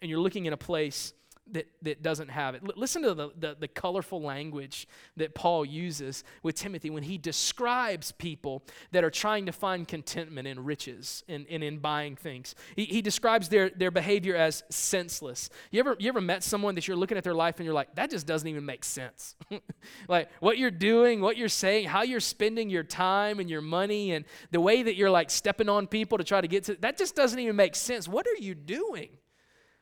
And 0.00 0.10
you're 0.10 0.20
looking 0.20 0.46
in 0.46 0.52
a 0.52 0.56
place 0.56 1.12
that, 1.50 1.66
that 1.82 2.02
doesn't 2.02 2.28
have 2.28 2.54
it. 2.54 2.62
L- 2.64 2.74
listen 2.76 3.02
to 3.02 3.14
the, 3.14 3.30
the, 3.38 3.56
the, 3.58 3.68
colorful 3.68 4.22
language 4.22 4.86
that 5.16 5.34
Paul 5.34 5.64
uses 5.64 6.24
with 6.42 6.54
Timothy 6.54 6.88
when 6.88 7.02
he 7.02 7.18
describes 7.18 8.12
people 8.12 8.62
that 8.92 9.02
are 9.02 9.10
trying 9.10 9.46
to 9.46 9.52
find 9.52 9.86
contentment 9.86 10.46
in 10.46 10.62
riches 10.62 11.24
and, 11.28 11.46
and 11.50 11.64
in 11.64 11.78
buying 11.78 12.16
things. 12.16 12.54
He, 12.76 12.84
he 12.84 13.02
describes 13.02 13.48
their, 13.48 13.70
their 13.70 13.90
behavior 13.90 14.36
as 14.36 14.62
senseless. 14.70 15.50
You 15.70 15.80
ever, 15.80 15.96
you 15.98 16.08
ever 16.08 16.20
met 16.20 16.44
someone 16.44 16.74
that 16.76 16.86
you're 16.86 16.96
looking 16.96 17.18
at 17.18 17.24
their 17.24 17.34
life 17.34 17.56
and 17.58 17.64
you're 17.64 17.74
like, 17.74 17.94
that 17.96 18.10
just 18.10 18.26
doesn't 18.26 18.48
even 18.48 18.64
make 18.64 18.84
sense? 18.84 19.34
like 20.08 20.30
what 20.40 20.58
you're 20.58 20.70
doing, 20.70 21.20
what 21.20 21.36
you're 21.36 21.48
saying, 21.48 21.88
how 21.88 22.02
you're 22.02 22.20
spending 22.20 22.70
your 22.70 22.84
time 22.84 23.40
and 23.40 23.50
your 23.50 23.62
money, 23.62 24.12
and 24.12 24.24
the 24.52 24.60
way 24.60 24.82
that 24.82 24.94
you're 24.94 25.10
like 25.10 25.30
stepping 25.30 25.68
on 25.68 25.86
people 25.86 26.18
to 26.18 26.24
try 26.24 26.40
to 26.40 26.48
get 26.48 26.64
to 26.64 26.76
that 26.76 26.96
just 26.96 27.16
doesn't 27.16 27.38
even 27.38 27.56
make 27.56 27.74
sense. 27.74 28.06
What 28.06 28.26
are 28.26 28.36
you 28.42 28.54
doing? 28.54 29.08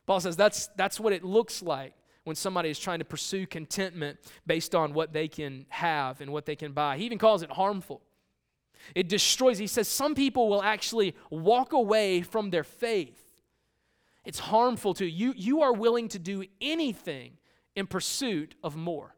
Paul 0.05 0.19
says 0.19 0.35
that's, 0.35 0.67
that's 0.75 0.99
what 0.99 1.13
it 1.13 1.23
looks 1.23 1.61
like 1.61 1.93
when 2.23 2.35
somebody 2.35 2.69
is 2.69 2.79
trying 2.79 2.99
to 2.99 3.05
pursue 3.05 3.47
contentment 3.47 4.19
based 4.45 4.75
on 4.75 4.93
what 4.93 5.13
they 5.13 5.27
can 5.27 5.65
have 5.69 6.21
and 6.21 6.31
what 6.31 6.45
they 6.45 6.55
can 6.55 6.71
buy. 6.71 6.97
He 6.97 7.05
even 7.05 7.17
calls 7.17 7.41
it 7.41 7.51
harmful. 7.51 8.01
It 8.95 9.09
destroys. 9.09 9.57
He 9.57 9.67
says 9.67 9.87
some 9.87 10.15
people 10.15 10.49
will 10.49 10.63
actually 10.63 11.15
walk 11.29 11.73
away 11.73 12.21
from 12.21 12.49
their 12.49 12.63
faith. 12.63 13.17
It's 14.25 14.39
harmful 14.39 14.93
to 14.95 15.05
you. 15.05 15.33
You 15.35 15.61
are 15.61 15.73
willing 15.73 16.07
to 16.09 16.19
do 16.19 16.45
anything 16.59 17.37
in 17.75 17.87
pursuit 17.87 18.55
of 18.63 18.75
more. 18.75 19.15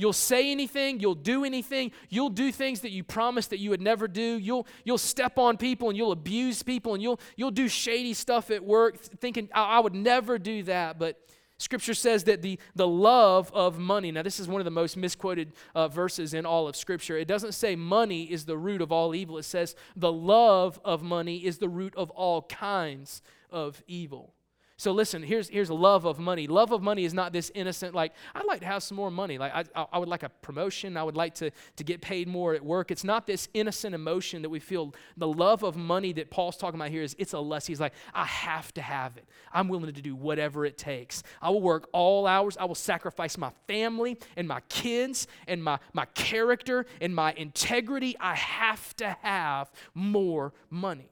You'll 0.00 0.12
say 0.12 0.52
anything, 0.52 1.00
you'll 1.00 1.16
do 1.16 1.44
anything, 1.44 1.90
you'll 2.08 2.30
do 2.30 2.52
things 2.52 2.82
that 2.82 2.92
you 2.92 3.02
promised 3.02 3.50
that 3.50 3.58
you 3.58 3.70
would 3.70 3.80
never 3.80 4.06
do. 4.06 4.38
You'll, 4.38 4.68
you'll 4.84 4.96
step 4.96 5.40
on 5.40 5.56
people 5.56 5.88
and 5.88 5.98
you'll 5.98 6.12
abuse 6.12 6.62
people 6.62 6.94
and 6.94 7.02
you'll, 7.02 7.18
you'll 7.34 7.50
do 7.50 7.66
shady 7.66 8.14
stuff 8.14 8.52
at 8.52 8.64
work 8.64 8.96
thinking, 8.96 9.48
I, 9.52 9.64
I 9.64 9.80
would 9.80 9.96
never 9.96 10.38
do 10.38 10.62
that. 10.62 11.00
But 11.00 11.18
Scripture 11.58 11.94
says 11.94 12.22
that 12.24 12.42
the, 12.42 12.60
the 12.76 12.86
love 12.86 13.50
of 13.52 13.80
money, 13.80 14.12
now, 14.12 14.22
this 14.22 14.38
is 14.38 14.46
one 14.46 14.60
of 14.60 14.64
the 14.64 14.70
most 14.70 14.96
misquoted 14.96 15.52
uh, 15.74 15.88
verses 15.88 16.32
in 16.32 16.46
all 16.46 16.68
of 16.68 16.76
Scripture. 16.76 17.18
It 17.18 17.26
doesn't 17.26 17.52
say 17.52 17.74
money 17.74 18.22
is 18.22 18.44
the 18.44 18.56
root 18.56 18.80
of 18.80 18.92
all 18.92 19.16
evil, 19.16 19.36
it 19.36 19.42
says 19.42 19.74
the 19.96 20.12
love 20.12 20.78
of 20.84 21.02
money 21.02 21.44
is 21.44 21.58
the 21.58 21.68
root 21.68 21.94
of 21.96 22.10
all 22.10 22.42
kinds 22.42 23.20
of 23.50 23.82
evil. 23.88 24.32
So 24.80 24.92
listen, 24.92 25.24
here's 25.24 25.48
here's 25.48 25.70
love 25.70 26.04
of 26.04 26.20
money. 26.20 26.46
Love 26.46 26.70
of 26.70 26.82
money 26.82 27.04
is 27.04 27.12
not 27.12 27.32
this 27.32 27.50
innocent 27.52 27.96
like 27.96 28.12
I'd 28.32 28.46
like 28.46 28.60
to 28.60 28.66
have 28.66 28.84
some 28.84 28.96
more 28.96 29.10
money. 29.10 29.36
Like 29.36 29.52
I, 29.52 29.86
I 29.92 29.98
would 29.98 30.08
like 30.08 30.22
a 30.22 30.28
promotion. 30.28 30.96
I 30.96 31.02
would 31.02 31.16
like 31.16 31.34
to 31.36 31.50
to 31.50 31.84
get 31.84 32.00
paid 32.00 32.28
more 32.28 32.54
at 32.54 32.64
work. 32.64 32.92
It's 32.92 33.02
not 33.02 33.26
this 33.26 33.48
innocent 33.54 33.92
emotion 33.92 34.40
that 34.42 34.50
we 34.50 34.60
feel. 34.60 34.94
The 35.16 35.26
love 35.26 35.64
of 35.64 35.74
money 35.74 36.12
that 36.12 36.30
Paul's 36.30 36.56
talking 36.56 36.78
about 36.78 36.90
here 36.90 37.02
is 37.02 37.16
it's 37.18 37.32
a 37.32 37.40
lust. 37.40 37.66
He's 37.66 37.80
like 37.80 37.92
I 38.14 38.24
have 38.24 38.72
to 38.74 38.80
have 38.80 39.16
it. 39.16 39.26
I'm 39.52 39.66
willing 39.66 39.92
to 39.92 40.00
do 40.00 40.14
whatever 40.14 40.64
it 40.64 40.78
takes. 40.78 41.24
I 41.42 41.50
will 41.50 41.60
work 41.60 41.88
all 41.92 42.28
hours. 42.28 42.56
I 42.56 42.64
will 42.64 42.76
sacrifice 42.76 43.36
my 43.36 43.50
family 43.66 44.16
and 44.36 44.46
my 44.46 44.60
kids 44.68 45.26
and 45.48 45.62
my 45.62 45.80
my 45.92 46.04
character 46.14 46.86
and 47.00 47.12
my 47.12 47.32
integrity. 47.32 48.14
I 48.20 48.36
have 48.36 48.94
to 48.98 49.16
have 49.22 49.72
more 49.92 50.52
money. 50.70 51.10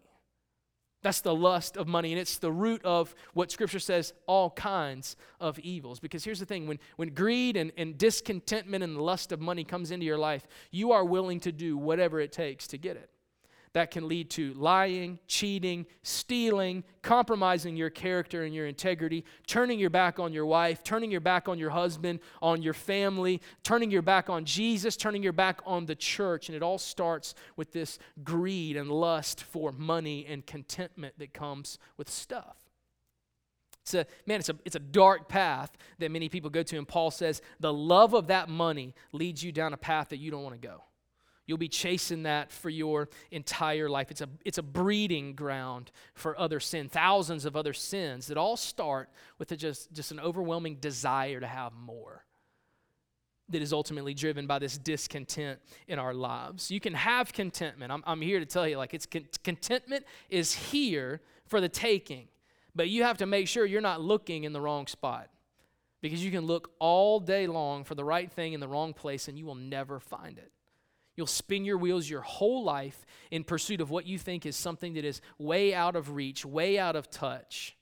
That's 1.07 1.21
the 1.21 1.37
lust 1.37 1.77
of 1.77 1.87
money, 1.87 2.11
and 2.11 2.21
it's 2.21 2.39
the 2.39 2.51
root 2.51 2.85
of 2.85 3.15
what 3.33 3.53
Scripture 3.53 3.79
says 3.79 4.13
all 4.27 4.51
kinds 4.51 5.15
of 5.39 5.57
evils. 5.61 6.01
Because 6.01 6.25
here's 6.25 6.41
the 6.41 6.47
thing 6.47 6.67
when, 6.67 6.81
when 6.97 7.11
greed 7.11 7.57
and, 7.57 7.71
and 7.77 7.97
discontentment 7.97 8.83
and 8.83 8.97
the 8.97 9.01
lust 9.01 9.31
of 9.31 9.41
money 9.41 9.63
comes 9.63 9.93
into 9.93 10.05
your 10.05 10.19
life, 10.19 10.49
you 10.73 10.91
are 10.91 11.05
willing 11.05 11.39
to 11.39 11.53
do 11.53 11.77
whatever 11.77 12.19
it 12.19 12.33
takes 12.33 12.67
to 12.67 12.77
get 12.77 12.97
it 12.97 13.09
that 13.77 13.91
can 13.91 14.09
lead 14.09 14.31
to 14.31 14.55
lying, 14.55 15.19
cheating, 15.27 15.85
stealing, 16.03 16.83
compromising 17.03 17.77
your 17.77 17.91
character 17.91 18.45
and 18.45 18.55
your 18.55 18.67
integrity, 18.67 19.23
turning 19.47 19.79
your 19.79 19.91
back 19.91 20.19
on 20.19 20.33
your 20.33 20.47
wife, 20.47 20.83
turning 20.83 21.11
your 21.11 21.21
back 21.21 21.47
on 21.47 21.59
your 21.59 21.69
husband, 21.69 22.21
on 22.41 22.63
your 22.63 22.73
family, 22.73 23.39
turning 23.65 23.91
your 23.91 24.01
back 24.01 24.31
on 24.31 24.47
Jesus, 24.47 24.97
turning 24.97 25.23
your 25.23 25.35
back 25.35 25.61
on 25.67 25.85
the 25.85 25.95
church. 25.95 26.49
And 26.49 26.57
it 26.57 26.63
all 26.63 26.79
starts 26.79 27.35
with 27.57 27.73
this 27.73 27.99
greed 28.25 28.79
and 28.79 28.91
lust 28.91 29.45
for 29.45 29.73
money 29.73 30.25
and 30.27 30.47
contentment 30.47 31.19
that 31.19 31.35
comes 31.35 31.79
with 31.99 32.09
stuff. 32.09 32.57
It's 33.83 33.93
a 33.93 34.07
man, 34.25 34.41
it's 34.41 34.49
a 34.49 34.57
it's 34.65 34.77
a 34.77 34.81
dark 34.81 35.29
path 35.29 35.71
that 35.99 36.11
many 36.11 36.31
people 36.31 36.49
go 36.49 36.63
to, 36.63 36.79
and 36.79 36.89
Paul 36.89 37.11
says 37.11 37.43
the 37.61 37.75
love 37.75 38.15
of 38.15 38.29
that 38.29 38.49
money 38.49 38.95
leads 39.13 39.45
you 39.45 39.53
down 39.53 39.75
a 39.75 39.77
path 39.77 40.09
that 40.09 40.17
you 40.17 40.31
don't 40.31 40.43
want 40.43 40.59
to 40.59 40.67
go. 40.67 40.83
You'll 41.47 41.59
be 41.59 41.69
chasing 41.69 42.25
that 42.25 42.51
for 42.51 42.71
your 42.71 43.09
entire 43.31 43.89
life. 43.89 44.11
It's 44.11 44.21
a, 44.21 44.29
it's 44.45 44.59
a 44.59 44.63
breeding 44.63 45.35
ground 45.35 45.93
for 46.15 46.39
other 46.39 46.59
sin, 46.59 46.89
thousands 46.89 47.45
of 47.45 47.57
other 47.57 47.73
sins 47.73 48.27
that 48.27 48.37
all 48.37 48.57
start 48.57 49.11
with 49.39 49.53
a 49.53 49.57
just, 49.57 49.93
just 49.93 50.11
an 50.11 50.19
overwhelming 50.19 50.77
desire 50.77 51.39
to 51.39 51.47
have 51.47 51.73
more 51.75 52.25
that 53.49 53.63
is 53.63 53.73
ultimately 53.73 54.13
driven 54.13 54.47
by 54.47 54.59
this 54.59 54.77
discontent 54.77 55.61
in 55.87 55.99
our 55.99 56.13
lives. 56.13 56.71
You 56.71 56.81
can 56.81 56.95
have 56.95 57.33
contentment. 57.33 57.93
I'm, 57.93 58.03
I'm 58.05 58.21
here 58.21 58.41
to 58.41 58.47
tell 58.47 58.67
you, 58.67 58.77
like, 58.77 58.93
it's 58.93 59.07
con- 59.07 59.29
contentment 59.45 60.05
is 60.29 60.53
here 60.53 61.21
for 61.47 61.61
the 61.61 61.69
taking, 61.69 62.27
but 62.75 62.89
you 62.89 63.05
have 63.05 63.19
to 63.19 63.27
make 63.27 63.47
sure 63.47 63.65
you're 63.65 63.81
not 63.81 64.01
looking 64.01 64.43
in 64.43 64.53
the 64.53 64.61
wrong 64.61 64.89
spot 64.89 65.29
because 66.01 66.25
you 66.25 66.33
can 66.33 66.45
look 66.45 66.73
all 66.81 67.21
day 67.21 67.47
long 67.47 67.85
for 67.85 67.95
the 67.95 68.05
right 68.05 68.31
thing 68.31 68.53
in 68.53 68.59
the 68.59 68.69
wrong 68.69 68.93
place 68.93 69.29
and 69.29 69.39
you 69.39 69.47
will 69.47 69.55
never 69.55 70.01
find 70.01 70.39
it. 70.39 70.51
You'll 71.17 71.27
spin 71.27 71.65
your 71.65 71.79
wheels 71.79 72.09
your 72.09 72.21
whole 72.21 72.63
life 72.63 73.07
in 73.31 73.43
pursuit 73.43 73.81
of 73.81 73.91
what 73.91 74.07
you 74.07 74.19
think 74.19 74.45
is 74.45 74.55
something 74.55 74.95
that 74.95 75.05
is 75.05 75.21
way 75.39 75.75
out 75.75 75.97
of 75.97 76.15
reach, 76.15 76.45
way 76.45 76.79
out 76.79 76.95
of 76.95 77.11
touch. 77.11 77.77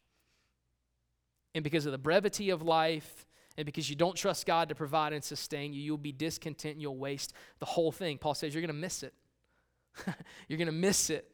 And 1.55 1.65
because 1.65 1.87
of 1.87 1.93
the 1.93 1.99
brevity 1.99 2.51
of 2.51 2.63
life, 2.63 3.27
and 3.57 3.67
because 3.67 3.89
you 3.89 3.97
don't 3.97 4.17
trust 4.17 4.47
God 4.47 4.69
to 4.69 4.75
provide 4.75 5.13
and 5.13 5.23
sustain 5.23 5.73
you, 5.73 5.83
you'll 5.83 5.99
be 5.99 6.13
discontent 6.13 6.75
and 6.75 6.83
you'll 6.83 6.97
waste 6.97 7.33
the 7.59 7.67
whole 7.67 7.93
thing. 7.93 8.19
Paul 8.19 8.35
says 8.35 8.55
you're 8.55 8.63
going 8.63 8.69
to 8.69 8.81
miss 8.81 9.03
it. 9.03 9.15
you're 10.49 10.59
going 10.59 10.67
to 10.67 10.73
miss 10.73 11.11
it 11.11 11.31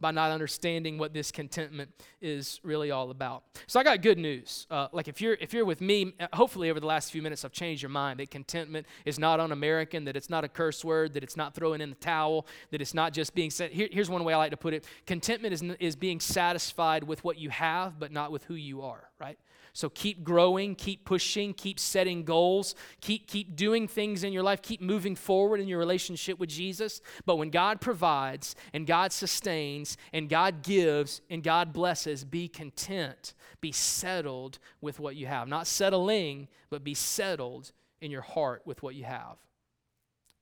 by 0.00 0.10
not 0.10 0.30
understanding 0.30 0.98
what 0.98 1.12
this 1.12 1.30
contentment 1.30 1.90
is 2.20 2.60
really 2.62 2.90
all 2.90 3.10
about. 3.10 3.44
So 3.66 3.78
I 3.78 3.82
got 3.82 4.02
good 4.02 4.18
news. 4.18 4.66
Uh, 4.70 4.88
like 4.92 5.08
if 5.08 5.20
you're 5.20 5.34
if 5.34 5.52
you're 5.52 5.64
with 5.64 5.80
me, 5.80 6.14
hopefully 6.32 6.70
over 6.70 6.80
the 6.80 6.86
last 6.86 7.12
few 7.12 7.22
minutes 7.22 7.44
I've 7.44 7.52
changed 7.52 7.82
your 7.82 7.90
mind 7.90 8.20
that 8.20 8.30
contentment 8.30 8.86
is 9.04 9.18
not 9.18 9.40
un-American, 9.40 10.04
that 10.04 10.16
it's 10.16 10.30
not 10.30 10.44
a 10.44 10.48
curse 10.48 10.84
word, 10.84 11.14
that 11.14 11.22
it's 11.22 11.36
not 11.36 11.54
throwing 11.54 11.80
in 11.80 11.90
the 11.90 11.96
towel, 11.96 12.46
that 12.70 12.80
it's 12.80 12.94
not 12.94 13.12
just 13.12 13.34
being 13.34 13.50
said. 13.50 13.70
Here, 13.70 13.88
here's 13.90 14.10
one 14.10 14.24
way 14.24 14.32
I 14.32 14.38
like 14.38 14.50
to 14.52 14.56
put 14.56 14.74
it: 14.74 14.84
contentment 15.06 15.52
is 15.54 15.62
is 15.78 15.96
being 15.96 16.20
satisfied 16.20 17.04
with 17.04 17.22
what 17.24 17.38
you 17.38 17.50
have, 17.50 17.98
but 17.98 18.12
not 18.12 18.32
with 18.32 18.44
who 18.44 18.54
you 18.54 18.82
are. 18.82 19.09
Right? 19.20 19.38
So 19.72 19.88
keep 19.88 20.24
growing, 20.24 20.74
keep 20.74 21.04
pushing, 21.04 21.52
keep 21.54 21.78
setting 21.78 22.24
goals, 22.24 22.74
keep, 23.00 23.26
keep 23.26 23.54
doing 23.54 23.86
things 23.86 24.24
in 24.24 24.32
your 24.32 24.42
life, 24.42 24.62
keep 24.62 24.80
moving 24.80 25.14
forward 25.14 25.60
in 25.60 25.68
your 25.68 25.78
relationship 25.78 26.38
with 26.38 26.48
Jesus. 26.48 27.00
But 27.26 27.36
when 27.36 27.50
God 27.50 27.80
provides 27.80 28.56
and 28.72 28.86
God 28.86 29.12
sustains 29.12 29.96
and 30.12 30.28
God 30.28 30.62
gives 30.62 31.20
and 31.30 31.42
God 31.42 31.72
blesses, 31.72 32.24
be 32.24 32.48
content, 32.48 33.34
be 33.60 33.72
settled 33.72 34.58
with 34.80 34.98
what 34.98 35.16
you 35.16 35.26
have. 35.26 35.46
Not 35.46 35.66
settling, 35.66 36.48
but 36.70 36.82
be 36.82 36.94
settled 36.94 37.72
in 38.00 38.10
your 38.10 38.22
heart 38.22 38.62
with 38.64 38.82
what 38.82 38.94
you 38.94 39.04
have. 39.04 39.36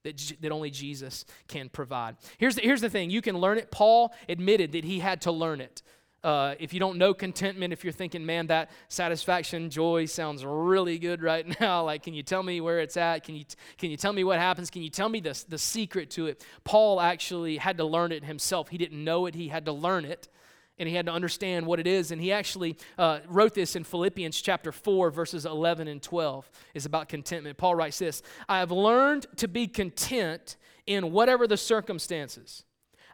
That, 0.05 0.33
that 0.41 0.53
only 0.53 0.71
Jesus 0.71 1.25
can 1.49 1.69
provide. 1.69 2.17
Here's 2.39 2.55
the, 2.55 2.63
here's 2.63 2.81
the 2.81 2.89
thing 2.89 3.11
you 3.11 3.21
can 3.21 3.37
learn 3.37 3.59
it. 3.59 3.71
Paul 3.71 4.15
admitted 4.29 4.73
that 4.73 4.85
he 4.85 5.01
had 5.01 5.21
to 5.23 5.33
learn 5.33 5.61
it. 5.61 5.83
Uh, 6.25 6.57
if 6.59 6.75
you 6.75 6.81
don't 6.81 6.99
know 6.99 7.15
contentment, 7.15 7.73
if 7.73 7.85
you're 7.85 7.93
thinking, 7.93 8.27
man, 8.27 8.49
that 8.49 8.71
satisfaction, 8.89 9.71
joy 9.71 10.05
sounds 10.05 10.45
really 10.45 10.99
good 10.99 11.23
right 11.23 11.61
now, 11.61 11.85
like, 11.85 12.03
can 12.03 12.13
you 12.13 12.23
tell 12.23 12.43
me 12.43 12.61
where 12.61 12.81
it's 12.81 12.97
at? 12.97 13.23
Can 13.25 13.37
you, 13.37 13.45
can 13.77 13.91
you 13.91 13.97
tell 13.97 14.13
me 14.13 14.25
what 14.25 14.39
happens? 14.39 14.69
Can 14.69 14.83
you 14.83 14.91
tell 14.91 15.09
me 15.09 15.21
the, 15.21 15.45
the 15.49 15.59
secret 15.59 16.11
to 16.11 16.27
it? 16.27 16.45
Paul 16.65 17.01
actually 17.01 17.57
had 17.57 17.77
to 17.79 17.85
learn 17.85 18.11
it 18.11 18.25
himself. 18.25 18.69
He 18.69 18.79
didn't 18.79 19.03
know 19.03 19.27
it, 19.27 19.35
he 19.37 19.49
had 19.49 19.65
to 19.67 19.73
learn 19.73 20.05
it, 20.05 20.29
and 20.77 20.89
he 20.89 20.95
had 20.97 21.07
to 21.07 21.13
understand 21.13 21.67
what 21.67 21.79
it 21.79 21.87
is. 21.87 22.11
And 22.11 22.21
he 22.21 22.33
actually 22.33 22.77
uh, 22.99 23.21
wrote 23.29 23.55
this 23.55 23.77
in 23.77 23.85
Philippians 23.85 24.41
chapter 24.41 24.73
4, 24.73 25.11
verses 25.13 25.47
11 25.47 25.87
and 25.87 26.03
12, 26.03 26.51
is 26.75 26.85
about 26.85 27.09
contentment. 27.09 27.59
Paul 27.59 27.77
writes 27.77 27.99
this 27.99 28.23
I 28.49 28.59
have 28.59 28.73
learned 28.73 29.27
to 29.37 29.47
be 29.47 29.69
content 29.69 30.57
in 30.85 31.13
whatever 31.13 31.47
the 31.47 31.57
circumstances. 31.57 32.65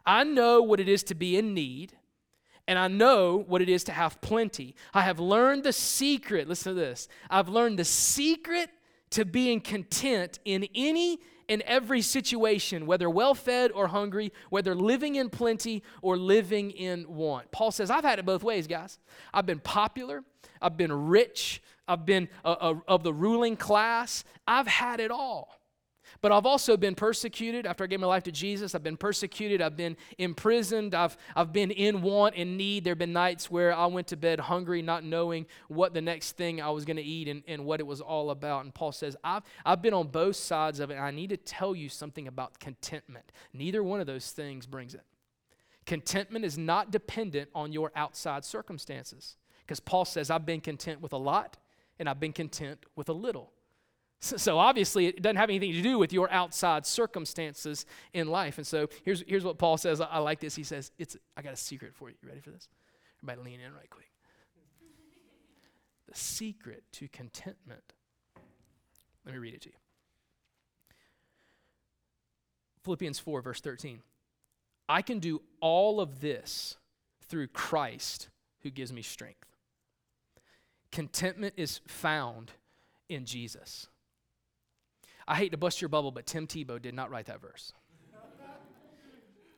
I 0.07 0.23
know 0.23 0.63
what 0.63 0.79
it 0.79 0.89
is 0.89 1.03
to 1.05 1.15
be 1.15 1.37
in 1.37 1.53
need 1.53 1.93
and 2.67 2.79
I 2.79 2.87
know 2.87 3.43
what 3.47 3.61
it 3.61 3.69
is 3.69 3.83
to 3.85 3.91
have 3.91 4.19
plenty. 4.21 4.75
I 4.93 5.01
have 5.01 5.19
learned 5.19 5.63
the 5.63 5.73
secret. 5.73 6.47
Listen 6.47 6.73
to 6.73 6.79
this. 6.79 7.07
I've 7.29 7.49
learned 7.49 7.79
the 7.79 7.85
secret 7.85 8.69
to 9.11 9.25
being 9.25 9.61
content 9.61 10.39
in 10.45 10.67
any 10.73 11.19
and 11.47 11.61
every 11.63 12.01
situation, 12.01 12.87
whether 12.87 13.07
well 13.07 13.35
fed 13.35 13.71
or 13.71 13.87
hungry, 13.87 14.33
whether 14.49 14.73
living 14.73 15.15
in 15.15 15.29
plenty 15.29 15.83
or 16.01 16.17
living 16.17 16.71
in 16.71 17.05
want. 17.07 17.51
Paul 17.51 17.71
says, 17.71 17.91
I've 17.91 18.03
had 18.03 18.17
it 18.17 18.25
both 18.25 18.43
ways, 18.43 18.65
guys. 18.65 18.97
I've 19.31 19.45
been 19.45 19.59
popular, 19.59 20.23
I've 20.59 20.75
been 20.75 21.07
rich, 21.07 21.61
I've 21.87 22.05
been 22.05 22.29
of 22.43 23.03
the 23.03 23.13
ruling 23.13 23.57
class, 23.57 24.23
I've 24.47 24.65
had 24.67 24.99
it 24.99 25.11
all. 25.11 25.59
But 26.25 26.31
I've 26.31 26.47
also 26.47 26.75
been 26.75 26.95
persecuted 26.95 27.67
after 27.67 27.83
I 27.83 27.87
gave 27.87 27.99
my 27.99 28.07
life 28.07 28.23
to 28.23 28.31
Jesus. 28.31 28.73
I've 28.73 28.81
been 28.81 28.97
persecuted. 28.97 29.61
I've 29.61 29.77
been 29.77 29.95
imprisoned. 30.17 30.95
I've, 30.95 31.15
I've 31.35 31.53
been 31.53 31.69
in 31.69 32.01
want 32.01 32.33
and 32.35 32.57
need. 32.57 32.83
There 32.83 32.93
have 32.93 32.97
been 32.97 33.13
nights 33.13 33.51
where 33.51 33.71
I 33.71 33.85
went 33.85 34.07
to 34.07 34.17
bed 34.17 34.39
hungry, 34.39 34.81
not 34.81 35.03
knowing 35.03 35.45
what 35.67 35.93
the 35.93 36.01
next 36.01 36.31
thing 36.31 36.63
I 36.63 36.71
was 36.71 36.83
going 36.83 36.97
to 36.97 37.03
eat 37.03 37.27
and, 37.27 37.43
and 37.47 37.63
what 37.63 37.79
it 37.79 37.85
was 37.85 38.01
all 38.01 38.31
about. 38.31 38.63
And 38.63 38.73
Paul 38.73 38.91
says, 38.91 39.15
I've, 39.23 39.43
I've 39.63 39.83
been 39.83 39.93
on 39.93 40.07
both 40.07 40.35
sides 40.35 40.79
of 40.79 40.89
it, 40.89 40.95
I 40.95 41.11
need 41.11 41.29
to 41.29 41.37
tell 41.37 41.75
you 41.75 41.89
something 41.89 42.27
about 42.27 42.57
contentment. 42.57 43.31
Neither 43.53 43.83
one 43.83 43.99
of 43.99 44.07
those 44.07 44.31
things 44.31 44.65
brings 44.65 44.95
it. 44.95 45.03
Contentment 45.85 46.43
is 46.43 46.57
not 46.57 46.89
dependent 46.89 47.51
on 47.53 47.71
your 47.71 47.91
outside 47.95 48.43
circumstances. 48.43 49.37
Because 49.59 49.79
Paul 49.79 50.05
says, 50.05 50.31
I've 50.31 50.47
been 50.47 50.61
content 50.61 51.01
with 51.01 51.13
a 51.13 51.17
lot, 51.17 51.57
and 51.99 52.09
I've 52.09 52.19
been 52.19 52.33
content 52.33 52.83
with 52.95 53.09
a 53.09 53.13
little. 53.13 53.51
So, 54.21 54.57
obviously, 54.57 55.05
it 55.07 55.21
doesn't 55.21 55.35
have 55.35 55.49
anything 55.49 55.73
to 55.73 55.81
do 55.81 55.99
with 55.99 56.11
your 56.11 56.31
outside 56.31 56.85
circumstances 56.85 57.85
in 58.13 58.27
life. 58.27 58.57
And 58.57 58.65
so 58.65 58.87
here's, 59.03 59.23
here's 59.27 59.43
what 59.43 59.59
Paul 59.59 59.77
says. 59.77 60.01
I, 60.01 60.05
I 60.05 60.17
like 60.17 60.39
this. 60.39 60.55
He 60.55 60.63
says, 60.63 60.91
it's, 60.97 61.15
I 61.37 61.43
got 61.43 61.53
a 61.53 61.57
secret 61.57 61.93
for 61.93 62.09
you. 62.09 62.15
You 62.23 62.29
ready 62.29 62.41
for 62.41 62.49
this? 62.49 62.67
Everybody 63.21 63.51
lean 63.51 63.59
in 63.59 63.73
right 63.73 63.89
quick. 63.89 64.09
The 66.07 66.15
secret 66.17 66.83
to 66.93 67.07
contentment. 67.07 67.93
Let 69.25 69.33
me 69.33 69.39
read 69.39 69.53
it 69.53 69.61
to 69.63 69.69
you. 69.69 69.75
Philippians 72.83 73.19
4, 73.19 73.41
verse 73.41 73.61
13. 73.61 73.99
I 74.87 75.01
can 75.01 75.19
do 75.19 75.41
all 75.59 75.99
of 75.99 76.21
this 76.21 76.77
through 77.27 77.47
Christ 77.47 78.29
who 78.61 78.69
gives 78.69 78.93
me 78.93 79.01
strength. 79.01 79.55
Contentment 80.91 81.55
is 81.57 81.81
found 81.87 82.51
in 83.09 83.25
Jesus. 83.25 83.87
I 85.27 85.35
hate 85.35 85.51
to 85.51 85.57
bust 85.57 85.81
your 85.81 85.89
bubble, 85.89 86.11
but 86.11 86.25
Tim 86.25 86.47
Tebow 86.47 86.81
did 86.81 86.93
not 86.93 87.09
write 87.09 87.25
that 87.25 87.41
verse. 87.41 87.73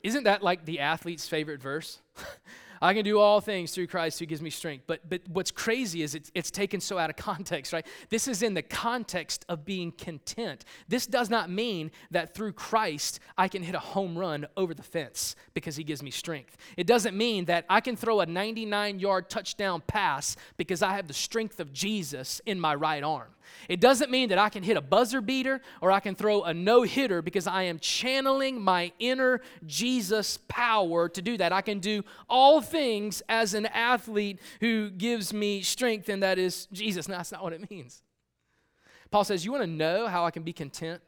Isn't 0.04 0.24
that 0.24 0.42
like 0.42 0.66
the 0.66 0.80
athlete's 0.80 1.28
favorite 1.28 1.62
verse? 1.62 2.00
I 2.82 2.94
can 2.94 3.04
do 3.04 3.20
all 3.20 3.42
things 3.42 3.72
through 3.72 3.88
Christ 3.88 4.20
who 4.20 4.26
gives 4.26 4.42
me 4.42 4.50
strength. 4.50 4.84
But, 4.88 5.10
but 5.10 5.22
what's 5.28 5.52
crazy 5.52 6.04
is 6.04 6.16
it's, 6.16 6.32
it's 6.36 6.52
taken 6.52 6.80
so 6.80 6.98
out 6.98 7.10
of 7.10 7.16
context, 7.18 7.74
right? 7.74 7.86
This 8.10 8.28
is 8.28 8.44
in 8.44 8.54
the 8.54 8.62
context 8.62 9.46
of 9.50 9.66
being 9.66 9.92
content. 9.92 10.64
This 10.88 11.08
does 11.08 11.30
not 11.30 11.50
mean 11.50 11.92
that 12.12 12.34
through 12.34 12.54
Christ 12.54 13.20
I 13.38 13.48
can 13.48 13.64
hit 13.64 13.76
a 13.76 13.80
home 13.80 14.18
run 14.18 14.46
over 14.56 14.74
the 14.74 14.84
fence 14.84 15.36
because 15.54 15.76
he 15.76 15.84
gives 15.84 16.04
me 16.04 16.12
strength. 16.12 16.58
It 16.78 16.88
doesn't 16.88 17.18
mean 17.18 17.46
that 17.46 17.66
I 17.70 17.82
can 17.82 17.96
throw 17.96 18.22
a 18.22 18.26
99 18.26 19.00
yard 19.00 19.30
touchdown 19.30 19.82
pass 19.88 20.36
because 20.58 20.82
I 20.82 20.96
have 20.96 21.08
the 21.08 21.14
strength 21.14 21.60
of 21.60 21.74
Jesus 21.74 22.42
in 22.46 22.60
my 22.60 22.76
right 22.76 23.04
arm. 23.04 23.30
It 23.70 23.82
doesn't 23.82 24.12
mean 24.12 24.30
that 24.30 24.38
I 24.38 24.50
can 24.50 24.64
hit 24.64 24.78
a 24.78 24.82
buzzer 24.82 25.22
beater 25.22 25.62
or 25.82 25.92
I 25.92 26.00
can 26.00 26.16
throw 26.16 26.44
a 26.44 26.54
no 26.54 26.84
hitter 26.84 27.22
because 27.22 27.48
I 27.48 27.64
am 27.64 27.80
channeling 27.80 28.62
my 28.62 28.92
inner 29.00 29.42
Jesus 29.66 30.38
power 30.48 31.10
to 31.10 31.22
do 31.22 31.38
that. 31.38 31.52
I 31.52 31.62
can 31.62 31.80
do 31.80 32.04
all 32.30 32.62
things 32.62 33.22
as 33.28 33.54
an 33.54 33.66
athlete 33.68 34.40
who 34.60 34.90
gives 34.90 35.34
me 35.34 35.62
strength, 35.62 36.10
and 36.10 36.24
that 36.24 36.38
is 36.38 36.68
Jesus. 36.72 37.08
No, 37.08 37.18
that's 37.18 37.32
not 37.32 37.44
what 37.44 37.54
it 37.54 37.70
means. 37.70 38.02
Paul 39.12 39.24
says, 39.24 39.46
You 39.46 39.52
want 39.52 39.64
to 39.64 39.70
know 39.70 40.08
how 40.08 40.26
I 40.26 40.32
can 40.32 40.44
be 40.44 40.54
content? 40.54 41.02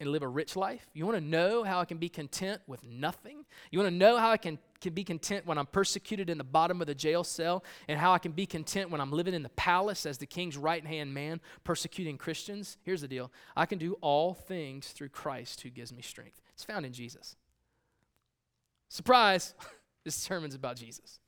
and 0.00 0.10
live 0.10 0.22
a 0.22 0.28
rich 0.28 0.56
life? 0.56 0.86
You 0.94 1.04
want 1.04 1.18
to 1.18 1.24
know 1.24 1.62
how 1.62 1.80
I 1.80 1.84
can 1.84 1.98
be 1.98 2.08
content 2.08 2.62
with 2.66 2.82
nothing? 2.82 3.44
You 3.70 3.78
want 3.78 3.92
to 3.92 3.96
know 3.96 4.16
how 4.16 4.30
I 4.30 4.38
can, 4.38 4.58
can 4.80 4.92
be 4.92 5.04
content 5.04 5.46
when 5.46 5.58
I'm 5.58 5.66
persecuted 5.66 6.28
in 6.30 6.38
the 6.38 6.44
bottom 6.44 6.80
of 6.80 6.86
the 6.86 6.94
jail 6.94 7.22
cell 7.22 7.62
and 7.88 7.98
how 7.98 8.12
I 8.12 8.18
can 8.18 8.32
be 8.32 8.46
content 8.46 8.90
when 8.90 9.00
I'm 9.00 9.12
living 9.12 9.34
in 9.34 9.42
the 9.42 9.50
palace 9.50 10.06
as 10.06 10.18
the 10.18 10.26
king's 10.26 10.56
right 10.56 10.84
hand 10.84 11.14
man 11.14 11.40
persecuting 11.64 12.18
Christians? 12.18 12.78
Here's 12.82 13.00
the 13.00 13.08
deal 13.08 13.30
I 13.56 13.66
can 13.66 13.78
do 13.78 13.96
all 14.00 14.34
things 14.34 14.88
through 14.88 15.10
Christ 15.10 15.60
who 15.60 15.70
gives 15.70 15.92
me 15.92 16.02
strength. 16.02 16.40
It's 16.54 16.64
found 16.64 16.84
in 16.84 16.92
Jesus. 16.92 17.36
Surprise! 18.88 19.54
this 20.04 20.16
sermon's 20.16 20.54
about 20.54 20.76
Jesus. 20.76 21.19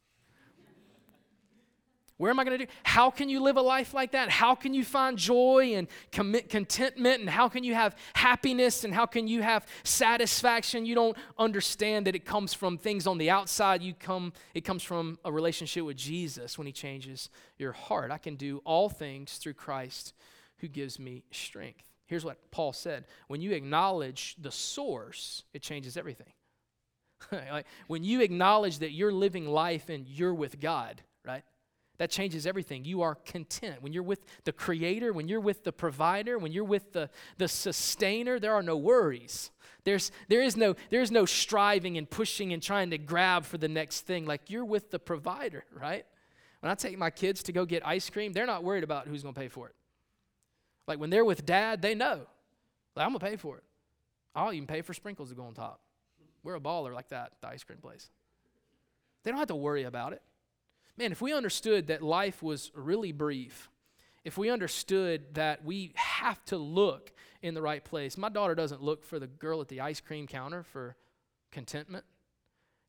Where 2.23 2.31
am 2.31 2.39
I 2.39 2.45
going 2.45 2.57
to 2.57 2.67
do? 2.67 2.73
How 2.85 3.11
can 3.11 3.29
you 3.29 3.41
live 3.41 3.57
a 3.57 3.63
life 3.63 3.93
like 3.95 4.13
that? 4.13 4.31
How 4.31 4.55
can 4.55 4.75
you 4.75 4.85
find 4.85 5.19
joy 5.19 5.75
and 5.75 5.89
contentment? 6.13 7.19
And 7.19 7.29
how 7.29 7.49
can 7.49 7.65
you 7.65 7.75
have 7.75 7.97
happiness? 8.15 8.85
And 8.85 8.95
how 8.95 9.07
can 9.07 9.27
you 9.27 9.43
have 9.43 9.67
satisfaction? 9.83 10.87
You 10.87 10.95
don't 10.95 11.17
understand 11.37 12.07
that 12.07 12.15
it 12.15 12.25
comes 12.25 12.55
from 12.55 12.79
things 12.79 13.09
on 13.09 13.19
the 13.19 13.29
outside. 13.29 13.83
You 13.83 13.93
come, 13.93 14.33
it 14.55 14.61
comes 14.61 14.85
from 14.85 15.19
a 15.25 15.33
relationship 15.33 15.85
with 15.85 15.97
Jesus 15.97 16.57
when 16.57 16.69
He 16.69 16.73
changes 16.73 17.29
your 17.59 17.73
heart. 17.73 18.13
I 18.13 18.19
can 18.19 18.37
do 18.37 18.63
all 18.65 18.89
things 18.89 19.39
through 19.39 19.55
Christ 19.55 20.15
who 20.59 20.69
gives 20.69 21.01
me 21.01 21.25
strength. 21.33 21.91
Here's 22.07 22.25
what 22.25 22.53
Paul 22.53 22.73
said 22.73 23.07
when 23.27 23.41
you 23.41 23.51
acknowledge 23.51 24.37
the 24.41 24.53
source, 24.53 25.43
it 25.53 25.61
changes 25.61 25.97
everything. 25.97 26.33
like 27.33 27.67
when 27.89 28.05
you 28.05 28.21
acknowledge 28.21 28.79
that 28.79 28.93
you're 28.93 29.13
living 29.13 29.49
life 29.49 29.89
and 29.89 30.07
you're 30.07 30.35
with 30.35 30.61
God, 30.61 31.03
right? 31.27 31.43
That 31.99 32.11
changes 32.11 32.47
everything. 32.47 32.85
You 32.85 33.03
are 33.03 33.15
content. 33.15 33.83
When 33.83 33.93
you're 33.93 34.03
with 34.03 34.25
the 34.45 34.53
Creator, 34.53 35.13
when 35.13 35.29
you're 35.29 35.41
with 35.41 35.63
the 35.63 35.73
Provider, 35.73 36.39
when 36.39 36.53
you're 36.53 36.65
with 36.65 36.93
the, 36.93 37.11
the 37.39 37.49
Sustainer, 37.49 38.39
there 38.39 38.55
are 38.55 38.63
no 38.63 38.77
worries. 38.77 39.51
There's, 39.85 40.11
there, 40.29 40.43
is 40.43 40.57
no, 40.57 40.75
there 40.91 41.03
is 41.03 41.11
no 41.11 41.27
striving 41.27 41.99
and 41.99 42.09
pushing 42.09 42.53
and 42.53 42.63
trying 42.63 42.91
to 42.91 42.99
grab 42.99 43.45
for 43.45 43.59
the 43.59 43.69
next 43.69 44.03
thing. 44.03 44.27
Like 44.27 44.49
you're 44.49 44.65
with 44.65 44.91
the 44.91 44.99
Provider, 44.99 45.65
right? 45.79 46.07
When 46.61 46.71
I 46.71 46.75
take 46.75 46.97
my 46.97 47.11
kids 47.11 47.43
to 47.45 47.53
go 47.53 47.67
get 47.67 47.87
ice 47.87 48.09
cream, 48.09 48.33
they're 48.33 48.47
not 48.47 48.65
worried 48.65 48.85
about 48.85 49.07
who's 49.07 49.23
going 49.23 49.35
to 49.35 49.41
pay 49.41 49.49
for 49.49 49.69
it. 49.69 49.75
Like 50.87 50.99
when 50.99 51.11
they're 51.11 51.25
with 51.25 51.45
dad, 51.45 51.83
they 51.83 51.95
know. 51.95 52.21
Like, 52.95 53.07
I'm 53.07 53.13
going 53.13 53.21
to 53.21 53.27
pay 53.27 53.37
for 53.37 53.59
it. 53.59 53.65
I'll 54.35 54.53
even 54.53 54.67
pay 54.67 54.83
for 54.83 54.95
sprinkles 54.95 55.31
to 55.31 55.35
go 55.35 55.45
on 55.45 55.55
top. 55.55 55.81
We're 56.43 56.55
a 56.57 56.61
baller 56.61 56.95
like 56.95 57.09
that, 57.09 57.33
the 57.41 57.49
ice 57.49 57.65
cream 57.65 57.79
place. 57.79 58.09
They 59.23 59.31
don't 59.31 59.39
have 59.39 59.49
to 59.49 59.57
worry 59.57 59.85
about 59.85 60.13
it. 60.13 60.23
Man, 60.99 61.13
if 61.13 61.23
we 61.23 61.33
understood 61.33 61.87
that 61.87 62.03
life 62.03 62.43
was 62.43 62.71
really 62.75 63.13
brief, 63.13 63.71
if 64.25 64.39
we 64.39 64.51
understood 64.51 65.35
that 65.35 65.65
we 65.65 65.93
have 65.97 66.45
to 66.47 66.57
look 66.57 67.13
in 67.41 67.55
the 67.55 67.63
right 67.63 67.85
place, 67.85 68.17
my 68.17 68.29
daughter 68.29 68.55
doesn't 68.55 68.83
look 68.83 69.05
for 69.05 69.19
the 69.19 69.27
girl 69.27 69.61
at 69.61 69.69
the 69.69 69.81
ice 69.81 70.01
cream 70.01 70.27
counter 70.27 70.63
for 70.63 70.97
contentment. 71.51 72.05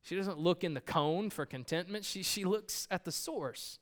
She 0.02 0.16
doesn't 0.16 0.38
look 0.38 0.62
in 0.62 0.74
the 0.74 0.80
cone 0.80 1.30
for 1.30 1.46
contentment. 1.46 2.04
She, 2.04 2.22
she 2.22 2.44
looks 2.44 2.86
at 2.90 3.04
the 3.04 3.12
source. 3.12 3.78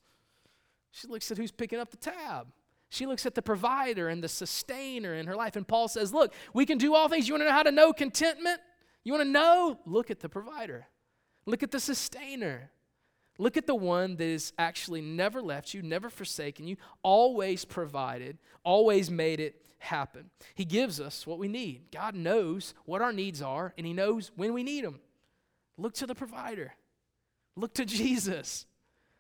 She 0.93 1.09
looks 1.09 1.31
at 1.31 1.37
who's 1.37 1.51
picking 1.51 1.81
up 1.81 1.91
the 1.91 1.97
tab. 1.97 2.49
She 2.91 3.07
looks 3.07 3.25
at 3.27 3.35
the 3.35 3.43
provider 3.43 4.09
and 4.09 4.23
the 4.23 4.29
sustainer 4.29 5.15
in 5.15 5.27
her 5.27 5.35
life. 5.35 5.57
And 5.57 5.67
Paul 5.67 5.89
says, 5.89 6.13
Look, 6.13 6.35
we 6.53 6.67
can 6.67 6.79
do 6.79 6.95
all 6.95 7.09
things. 7.09 7.27
You 7.27 7.35
want 7.35 7.43
to 7.43 7.47
know 7.47 7.53
how 7.53 7.63
to 7.63 7.73
know 7.73 7.93
contentment? 7.93 8.61
You 9.03 9.13
want 9.15 9.25
to 9.25 9.31
know? 9.31 9.79
Look 9.87 10.11
at 10.11 10.21
the 10.21 10.29
provider, 10.29 10.87
look 11.47 11.63
at 11.63 11.71
the 11.71 11.81
sustainer. 11.81 12.71
Look 13.39 13.57
at 13.57 13.67
the 13.67 13.75
one 13.75 14.17
that 14.17 14.29
has 14.29 14.53
actually 14.59 15.01
never 15.01 15.41
left 15.41 15.73
you, 15.75 15.83
never 15.83 16.11
forsaken 16.11 16.67
you, 16.67 16.77
always 17.03 17.65
provided, 17.65 18.39
always 18.63 19.11
made 19.11 19.41
it 19.41 19.63
happen. 19.79 20.31
He 20.55 20.65
gives 20.65 21.01
us 21.01 21.27
what 21.27 21.39
we 21.39 21.49
need. 21.49 21.91
God 21.91 22.15
knows 22.15 22.75
what 22.85 23.03
our 23.03 23.13
needs 23.13 23.43
are, 23.43 23.73
and 23.77 23.87
He 23.87 23.93
knows 23.93 24.31
when 24.37 24.53
we 24.53 24.63
need 24.63 24.85
them. 24.85 25.01
Look 25.79 25.95
to 25.95 26.07
the 26.07 26.15
provider, 26.15 26.75
look 27.57 27.75
to 27.75 27.85
Jesus. 27.85 28.67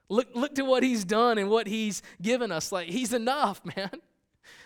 Look, 0.09 0.29
look 0.35 0.55
to 0.57 0.65
what 0.65 0.83
He's 0.83 1.05
done 1.05 1.39
and 1.39 1.49
what 1.49 1.67
He's 1.67 2.03
given 2.21 2.53
us. 2.53 2.71
Like, 2.71 2.89
He's 2.89 3.15
enough, 3.15 3.63
man. 3.77 3.91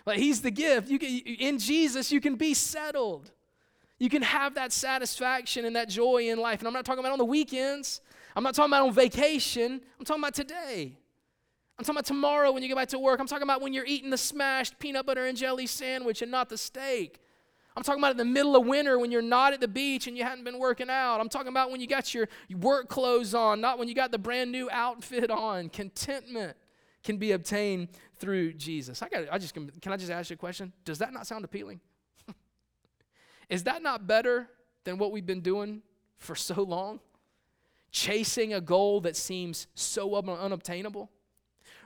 Like, 0.04 0.18
He's 0.18 0.42
the 0.42 0.50
gift. 0.50 0.88
You 0.88 0.98
can, 0.98 1.08
in 1.08 1.58
Jesus, 1.60 2.10
you 2.10 2.20
can 2.20 2.34
be 2.34 2.52
settled. 2.52 3.30
You 3.98 4.10
can 4.10 4.22
have 4.22 4.54
that 4.54 4.72
satisfaction 4.72 5.64
and 5.64 5.76
that 5.76 5.88
joy 5.88 6.28
in 6.28 6.38
life. 6.38 6.58
And 6.58 6.66
I'm 6.66 6.74
not 6.74 6.84
talking 6.84 6.98
about 6.98 7.12
on 7.12 7.18
the 7.18 7.24
weekends. 7.24 8.00
I'm 8.36 8.42
not 8.42 8.54
talking 8.54 8.70
about 8.70 8.86
on 8.86 8.92
vacation. 8.92 9.80
I'm 9.98 10.04
talking 10.04 10.22
about 10.22 10.34
today. 10.34 10.98
I'm 11.78 11.84
talking 11.84 11.96
about 11.96 12.04
tomorrow 12.04 12.52
when 12.52 12.62
you 12.62 12.68
get 12.68 12.76
back 12.76 12.88
to 12.88 12.98
work. 12.98 13.18
I'm 13.18 13.26
talking 13.26 13.42
about 13.42 13.62
when 13.62 13.72
you're 13.72 13.86
eating 13.86 14.10
the 14.10 14.18
smashed 14.18 14.78
peanut 14.78 15.06
butter 15.06 15.24
and 15.26 15.36
jelly 15.36 15.66
sandwich 15.66 16.20
and 16.20 16.30
not 16.30 16.50
the 16.50 16.58
steak. 16.58 17.20
I'm 17.76 17.82
talking 17.82 18.00
about 18.00 18.12
in 18.12 18.16
the 18.18 18.24
middle 18.24 18.56
of 18.56 18.66
winter 18.66 18.98
when 18.98 19.10
you're 19.10 19.20
not 19.20 19.52
at 19.52 19.60
the 19.60 19.68
beach 19.68 20.06
and 20.06 20.16
you 20.16 20.24
hadn't 20.24 20.44
been 20.44 20.58
working 20.58 20.88
out. 20.88 21.20
I'm 21.20 21.28
talking 21.28 21.48
about 21.48 21.70
when 21.70 21.80
you 21.80 21.86
got 21.86 22.14
your 22.14 22.28
work 22.50 22.88
clothes 22.88 23.34
on, 23.34 23.60
not 23.60 23.78
when 23.78 23.88
you 23.88 23.94
got 23.94 24.12
the 24.12 24.18
brand 24.18 24.52
new 24.52 24.70
outfit 24.70 25.30
on. 25.30 25.68
Contentment 25.70 26.56
can 27.04 27.18
be 27.18 27.32
obtained 27.32 27.88
through 28.18 28.54
Jesus. 28.54 29.02
I 29.02 29.08
got 29.08 29.24
I 29.30 29.38
just 29.38 29.54
can 29.54 29.70
I 29.86 29.96
just 29.96 30.10
ask 30.10 30.30
you 30.30 30.34
a 30.34 30.38
question? 30.38 30.72
Does 30.84 30.98
that 30.98 31.12
not 31.12 31.26
sound 31.26 31.44
appealing? 31.44 31.80
Is 33.50 33.64
that 33.64 33.82
not 33.82 34.06
better 34.06 34.48
than 34.84 34.96
what 34.96 35.12
we've 35.12 35.26
been 35.26 35.42
doing 35.42 35.82
for 36.18 36.34
so 36.34 36.62
long? 36.62 37.00
Chasing 37.96 38.52
a 38.52 38.60
goal 38.60 39.00
that 39.00 39.16
seems 39.16 39.68
so 39.74 40.14
unobtainable, 40.14 41.10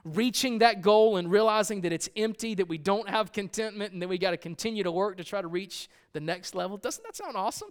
reaching 0.03 0.59
that 0.59 0.81
goal 0.81 1.15
and 1.15 1.31
realizing 1.31 1.79
that 1.81 1.93
it's 1.93 2.09
empty, 2.17 2.53
that 2.53 2.67
we 2.67 2.77
don't 2.77 3.07
have 3.07 3.31
contentment, 3.31 3.93
and 3.93 4.01
then 4.01 4.09
we 4.09 4.17
got 4.17 4.31
to 4.31 4.37
continue 4.37 4.83
to 4.83 4.91
work 4.91 5.15
to 5.15 5.23
try 5.23 5.41
to 5.41 5.47
reach 5.47 5.87
the 6.11 6.19
next 6.19 6.53
level. 6.53 6.75
Doesn't 6.75 7.03
that 7.05 7.15
sound 7.15 7.37
awesome? 7.37 7.69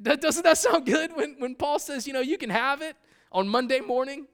Doesn't 0.00 0.44
that 0.44 0.56
sound 0.56 0.86
good 0.86 1.16
when, 1.16 1.34
when 1.40 1.56
Paul 1.56 1.80
says, 1.80 2.06
you 2.06 2.12
know, 2.12 2.20
you 2.20 2.38
can 2.38 2.50
have 2.50 2.80
it 2.80 2.96
on 3.32 3.48
Monday 3.48 3.80
morning? 3.80 4.28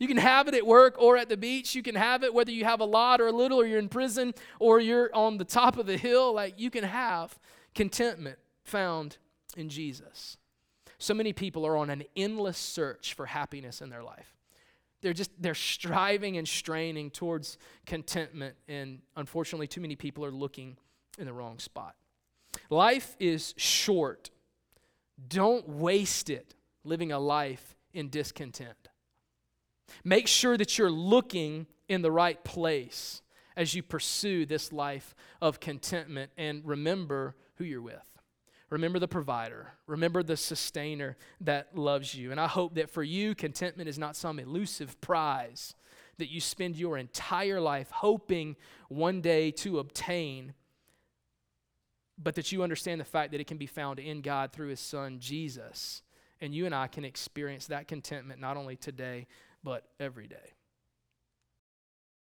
You 0.00 0.08
can 0.08 0.16
have 0.16 0.48
it 0.48 0.54
at 0.54 0.66
work 0.66 0.96
or 0.98 1.16
at 1.16 1.28
the 1.28 1.36
beach. 1.36 1.76
You 1.76 1.82
can 1.82 1.94
have 1.94 2.24
it 2.24 2.34
whether 2.34 2.50
you 2.50 2.64
have 2.64 2.80
a 2.80 2.84
lot 2.84 3.20
or 3.20 3.28
a 3.28 3.32
little, 3.32 3.60
or 3.60 3.66
you're 3.66 3.78
in 3.78 3.88
prison 3.88 4.34
or 4.58 4.80
you're 4.80 5.14
on 5.14 5.38
the 5.38 5.44
top 5.44 5.76
of 5.78 5.86
the 5.86 5.96
hill. 5.96 6.34
Like 6.34 6.58
you 6.58 6.70
can 6.70 6.82
have 6.82 7.38
contentment 7.72 8.38
found 8.64 9.18
in 9.56 9.68
Jesus. 9.68 10.38
So 11.00 11.14
many 11.14 11.32
people 11.32 11.66
are 11.66 11.78
on 11.78 11.88
an 11.88 12.04
endless 12.14 12.58
search 12.58 13.14
for 13.14 13.24
happiness 13.24 13.80
in 13.80 13.88
their 13.88 14.02
life. 14.02 14.36
They're 15.00 15.14
just 15.14 15.30
they're 15.40 15.54
striving 15.54 16.36
and 16.36 16.46
straining 16.46 17.10
towards 17.10 17.56
contentment 17.86 18.54
and 18.68 19.00
unfortunately 19.16 19.66
too 19.66 19.80
many 19.80 19.96
people 19.96 20.26
are 20.26 20.30
looking 20.30 20.76
in 21.18 21.24
the 21.24 21.32
wrong 21.32 21.58
spot. 21.58 21.96
Life 22.68 23.16
is 23.18 23.54
short. 23.56 24.28
Don't 25.26 25.66
waste 25.66 26.28
it 26.28 26.54
living 26.84 27.12
a 27.12 27.18
life 27.18 27.76
in 27.94 28.10
discontent. 28.10 28.88
Make 30.04 30.26
sure 30.26 30.58
that 30.58 30.76
you're 30.76 30.90
looking 30.90 31.66
in 31.88 32.02
the 32.02 32.12
right 32.12 32.42
place 32.44 33.22
as 33.56 33.74
you 33.74 33.82
pursue 33.82 34.44
this 34.44 34.70
life 34.70 35.14
of 35.40 35.60
contentment 35.60 36.30
and 36.36 36.62
remember 36.64 37.36
who 37.54 37.64
you're 37.64 37.80
with. 37.80 38.09
Remember 38.70 39.00
the 39.00 39.08
provider. 39.08 39.72
Remember 39.86 40.22
the 40.22 40.36
sustainer 40.36 41.16
that 41.40 41.76
loves 41.76 42.14
you. 42.14 42.30
And 42.30 42.40
I 42.40 42.46
hope 42.46 42.76
that 42.76 42.88
for 42.88 43.02
you, 43.02 43.34
contentment 43.34 43.88
is 43.88 43.98
not 43.98 44.16
some 44.16 44.38
elusive 44.38 45.00
prize 45.00 45.74
that 46.18 46.30
you 46.30 46.40
spend 46.40 46.76
your 46.76 46.96
entire 46.96 47.60
life 47.60 47.90
hoping 47.90 48.56
one 48.88 49.20
day 49.20 49.50
to 49.50 49.80
obtain, 49.80 50.54
but 52.16 52.36
that 52.36 52.52
you 52.52 52.62
understand 52.62 53.00
the 53.00 53.04
fact 53.04 53.32
that 53.32 53.40
it 53.40 53.46
can 53.46 53.58
be 53.58 53.66
found 53.66 53.98
in 53.98 54.20
God 54.20 54.52
through 54.52 54.68
his 54.68 54.80
son, 54.80 55.18
Jesus. 55.18 56.02
And 56.40 56.54
you 56.54 56.64
and 56.64 56.74
I 56.74 56.86
can 56.86 57.04
experience 57.04 57.66
that 57.66 57.88
contentment 57.88 58.40
not 58.40 58.56
only 58.56 58.76
today, 58.76 59.26
but 59.64 59.88
every 59.98 60.28
day. 60.28 60.54